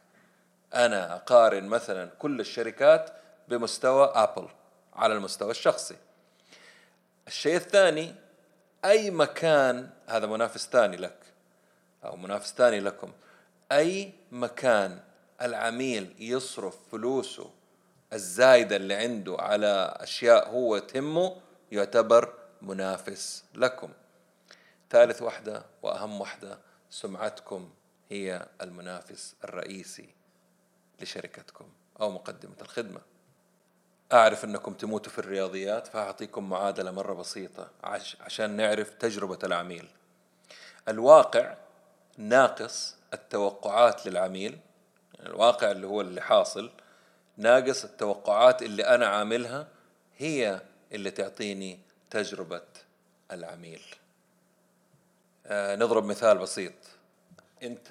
أنا 0.73 1.15
أقارن 1.15 1.63
مثلا 1.63 2.09
كل 2.19 2.39
الشركات 2.39 3.09
بمستوى 3.47 4.11
أبل 4.15 4.47
على 4.95 5.13
المستوى 5.13 5.51
الشخصي. 5.51 5.95
الشيء 7.27 7.55
الثاني 7.55 8.15
أي 8.85 9.11
مكان 9.11 9.89
هذا 10.07 10.27
منافس 10.27 10.69
ثاني 10.69 10.97
لك. 10.97 11.26
أو 12.03 12.15
منافس 12.15 12.53
ثاني 12.53 12.79
لكم. 12.79 13.11
أي 13.71 14.13
مكان 14.31 14.99
العميل 15.41 16.15
يصرف 16.19 16.77
فلوسه 16.91 17.51
الزايدة 18.13 18.75
اللي 18.75 18.93
عنده 18.93 19.35
على 19.39 19.93
أشياء 19.99 20.49
هو 20.49 20.77
تهمه 20.77 21.41
يعتبر 21.71 22.33
منافس 22.61 23.43
لكم. 23.55 23.89
ثالث 24.89 25.21
وحدة 25.21 25.65
وأهم 25.83 26.21
وحدة 26.21 26.59
سمعتكم 26.89 27.69
هي 28.09 28.47
المنافس 28.61 29.35
الرئيسي 29.43 30.09
لشركتكم 31.01 31.65
أو 32.01 32.11
مقدمة 32.11 32.55
الخدمة. 32.61 33.01
أعرف 34.13 34.45
أنكم 34.45 34.73
تموتوا 34.73 35.11
في 35.11 35.19
الرياضيات 35.19 35.87
فأعطيكم 35.87 36.49
معادلة 36.49 36.91
مرة 36.91 37.13
بسيطة 37.13 37.71
عشان 38.21 38.51
نعرف 38.51 38.89
تجربة 38.89 39.39
العميل. 39.43 39.89
الواقع 40.87 41.57
ناقص 42.17 42.95
التوقعات 43.13 44.07
للعميل 44.07 44.57
يعني 45.13 45.29
الواقع 45.29 45.71
اللي 45.71 45.87
هو 45.87 46.01
اللي 46.01 46.21
حاصل 46.21 46.71
ناقص 47.37 47.83
التوقعات 47.83 48.61
اللي 48.61 48.83
أنا 48.83 49.07
عاملها 49.07 49.67
هي 50.17 50.61
اللي 50.91 51.11
تعطيني 51.11 51.79
تجربة 52.09 52.61
العميل. 53.31 53.81
آه 55.45 55.75
نضرب 55.75 56.05
مثال 56.05 56.37
بسيط. 56.37 56.73
أنت 57.63 57.87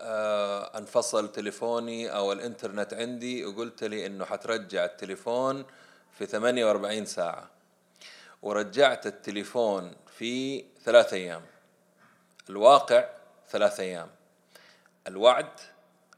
آه 0.00 0.78
انفصل 0.78 1.32
تليفوني 1.32 2.08
أو 2.08 2.32
الإنترنت 2.32 2.94
عندي 2.94 3.44
وقلت 3.44 3.84
لي 3.84 4.06
إنه 4.06 4.24
حترجع 4.24 4.84
التليفون 4.84 5.64
في 6.18 6.26
48 6.26 7.06
ساعة. 7.06 7.50
ورجعت 8.42 9.06
التليفون 9.06 9.92
في 10.18 10.64
ثلاث 10.84 11.12
أيام. 11.12 11.42
الواقع 12.50 13.04
ثلاث 13.50 13.80
أيام. 13.80 14.10
الوعد 15.08 15.48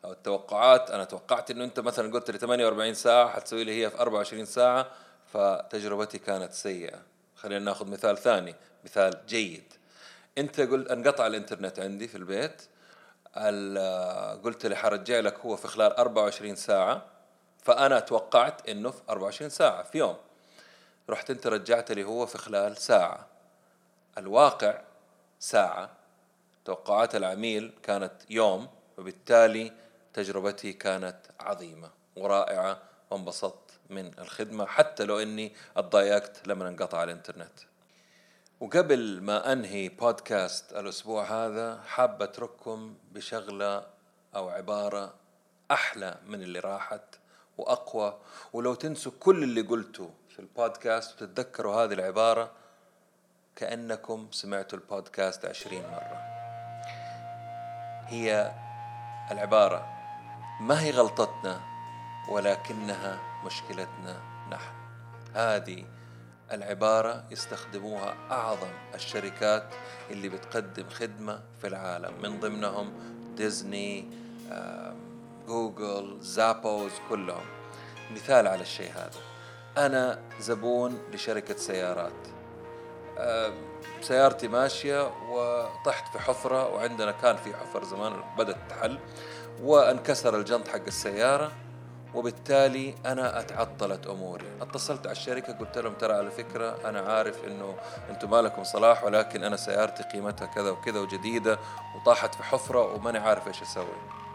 أو 0.04 0.12
التوقعات 0.12 0.90
أنا 0.90 1.04
توقعت 1.04 1.50
إنه 1.50 1.64
أنت 1.64 1.80
مثلا 1.80 2.12
قلت 2.12 2.30
لي 2.30 2.38
48 2.38 2.94
ساعة 2.94 3.28
حتسوي 3.28 3.64
لي 3.64 3.84
هي 3.84 3.90
في 3.90 3.98
24 3.98 4.44
ساعة 4.44 4.90
فتجربتي 5.32 6.18
كانت 6.18 6.52
سيئة. 6.52 6.98
خلينا 7.36 7.64
ناخذ 7.64 7.90
مثال 7.90 8.18
ثاني 8.18 8.54
مثال 8.84 9.26
جيد. 9.26 9.72
أنت 10.38 10.60
قلت 10.60 10.90
انقطع 10.90 11.26
الإنترنت 11.26 11.78
عندي 11.78 12.08
في 12.08 12.16
البيت. 12.18 12.62
قلت 14.44 14.66
لي 14.66 14.76
حرجع 14.76 15.20
لك 15.20 15.38
هو 15.38 15.56
في 15.56 15.68
خلال 15.68 15.92
24 15.92 16.56
ساعة 16.56 17.04
فأنا 17.62 18.00
توقعت 18.00 18.68
إنه 18.68 18.90
في 18.90 19.00
24 19.08 19.50
ساعة 19.50 19.82
في 19.82 19.98
يوم. 19.98 20.16
رحت 21.10 21.30
أنت 21.30 21.46
رجعت 21.46 21.92
لي 21.92 22.04
هو 22.04 22.26
في 22.26 22.38
خلال 22.38 22.76
ساعة. 22.76 23.26
الواقع 24.18 24.80
ساعة. 25.40 25.90
توقعات 26.66 27.16
العميل 27.16 27.72
كانت 27.82 28.12
يوم 28.30 28.68
وبالتالي 28.98 29.72
تجربتي 30.14 30.72
كانت 30.72 31.16
عظيمة 31.40 31.90
ورائعة 32.16 32.82
وانبسطت 33.10 33.70
من 33.90 34.18
الخدمة 34.18 34.66
حتى 34.66 35.04
لو 35.04 35.18
إني 35.18 35.52
اتضايقت 35.76 36.48
لما 36.48 36.68
انقطع 36.68 37.04
الإنترنت. 37.04 37.58
وقبل 38.60 39.20
ما 39.20 39.52
أنهي 39.52 39.88
بودكاست 39.88 40.72
الأسبوع 40.72 41.24
هذا 41.24 41.80
حاب 41.86 42.22
أترككم 42.22 42.94
بشغلة 43.12 43.86
أو 44.36 44.48
عبارة 44.48 45.14
أحلى 45.70 46.18
من 46.26 46.42
اللي 46.42 46.58
راحت 46.58 47.18
وأقوى. 47.58 48.18
ولو 48.52 48.74
تنسوا 48.74 49.12
كل 49.20 49.42
اللي 49.42 49.60
قلته 49.60 50.10
في 50.28 50.38
البودكاست 50.38 51.22
وتتذكروا 51.22 51.74
هذه 51.74 51.92
العبارة 51.92 52.52
كأنكم 53.56 54.28
سمعتوا 54.30 54.78
البودكاست 54.78 55.44
عشرين 55.44 55.82
مرة. 55.82 56.35
هي 58.06 58.52
العبارة 59.30 59.86
ما 60.60 60.80
هي 60.80 60.90
غلطتنا 60.90 61.60
ولكنها 62.28 63.18
مشكلتنا 63.44 64.20
نحن؟ 64.50 64.74
هذه 65.34 65.84
العبارة 66.52 67.24
يستخدموها 67.30 68.14
أعظم 68.30 68.70
الشركات 68.94 69.74
اللي 70.10 70.28
بتقدم 70.28 70.88
خدمة 70.88 71.40
في 71.60 71.66
العالم. 71.66 72.22
من 72.22 72.40
ضمنهم 72.40 72.92
ديزني 73.36 74.08
جوجل 75.46 76.20
زابوز 76.20 76.92
كلهم. 77.08 77.46
مثال 78.14 78.46
على 78.46 78.62
الشيء 78.62 78.92
هذا. 78.92 79.20
أنا 79.86 80.22
زبون 80.40 80.98
لشركة 81.12 81.56
سيارات. 81.56 82.35
سيارتي 84.00 84.48
ماشية 84.48 85.10
وطحت 85.30 86.12
في 86.12 86.18
حفرة 86.18 86.74
وعندنا 86.74 87.10
كان 87.10 87.36
في 87.36 87.54
حفر 87.56 87.84
زمان 87.84 88.12
بدأت 88.38 88.56
تحل 88.68 88.98
وانكسر 89.62 90.36
الجنط 90.36 90.68
حق 90.68 90.86
السيارة 90.86 91.52
وبالتالي 92.14 92.94
أنا 93.06 93.40
أتعطلت 93.40 94.06
أموري. 94.06 94.46
اتصلت 94.60 95.06
على 95.06 95.12
الشركة 95.16 95.52
قلت 95.52 95.78
لهم 95.78 95.94
ترى 95.94 96.12
على 96.12 96.30
فكرة 96.30 96.76
أنا 96.84 97.00
عارف 97.00 97.44
إنه 97.44 97.74
أنتم 98.10 98.30
ما 98.30 98.42
لكم 98.42 98.64
صلاح 98.64 99.04
ولكن 99.04 99.44
أنا 99.44 99.56
سيارتي 99.56 100.02
قيمتها 100.02 100.46
كذا 100.46 100.70
وكذا 100.70 101.00
وجديدة 101.00 101.58
وطاحت 101.96 102.34
في 102.34 102.42
حفرة 102.42 102.94
وماني 102.94 103.18
عارف 103.18 103.48
إيش 103.48 103.62
أسوي. 103.62 103.86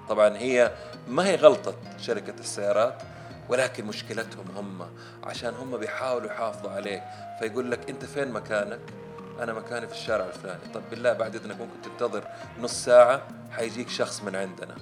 طبعا 0.10 0.38
هي 0.38 0.72
ما 1.08 1.28
هي 1.28 1.36
غلطة 1.36 1.74
شركة 1.98 2.34
السيارات 2.39 3.02
ولكن 3.49 3.86
مشكلتهم 3.86 4.45
هم 4.58 4.89
عشان 5.23 5.54
هم 5.54 5.77
بيحاولوا 5.77 6.32
يحافظوا 6.32 6.71
عليك. 6.71 7.04
فيقول 7.39 7.71
لك 7.71 7.89
أنت 7.89 8.06
فين 8.06 8.32
مكانك؟ 8.32 8.80
أنا 9.39 9.54
مكاني 9.54 9.88
في 9.88 9.93
الشارع 9.93 10.25
الفلاني. 10.25 10.73
طب 10.73 10.82
بالله 10.89 11.13
بعد 11.13 11.36
إذنك 11.36 11.60
ممكن 11.60 11.82
تنتظر 11.84 12.23
نص 12.60 12.86
ساعة 12.86 13.21
حيجيك 13.51 13.89
شخص 13.89 14.21
من 14.23 14.36
عندنا. 14.36 14.75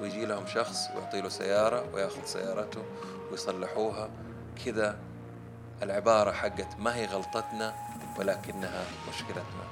ويجي 0.00 0.26
لهم 0.26 0.46
شخص 0.46 0.88
ويعطي 0.94 1.20
له 1.20 1.28
سيارة 1.28 1.84
ويأخذ 1.92 2.24
سيارته 2.24 2.84
ويصلحوها. 3.30 4.08
كذا 4.64 4.96
العبارة 5.82 6.32
حقت 6.32 6.78
ما 6.78 6.96
هي 6.96 7.06
غلطتنا 7.06 7.74
ولكنها 8.18 8.84
مشكلتنا. 9.08 9.64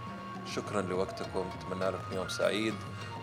شكرا 0.55 0.83
لوقتكم. 0.83 1.51
أتمنى 1.61 1.91
لكم 1.91 2.13
يوم 2.13 2.29
سعيد. 2.29 2.75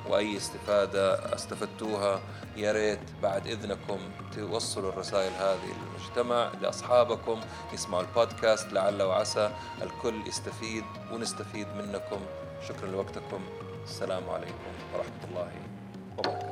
وأي 0.08 0.38
استفادة 0.38 1.36
استفدتوها 1.36 2.20
يا 2.58 2.72
ريت 2.72 3.00
بعد 3.24 3.48
إذنكم 3.48 4.00
توصلوا 4.36 4.90
الرسائل 4.90 5.32
هذه 5.32 5.74
للمجتمع 5.80 6.52
لأصحابكم 6.62 7.40
يسمعوا 7.74 8.04
البودكاست 8.04 8.74
لعل 8.74 9.02
وعسى 9.02 9.52
الكل 9.82 10.28
يستفيد 10.28 10.84
ونستفيد 11.12 11.68
منكم. 11.68 12.22
شكرا 12.68 12.88
لوقتكم. 12.88 13.42
السلام 13.84 14.30
عليكم 14.30 14.74
ورحمة 14.94 15.24
الله 15.32 15.52
وبركاته. 16.18 16.49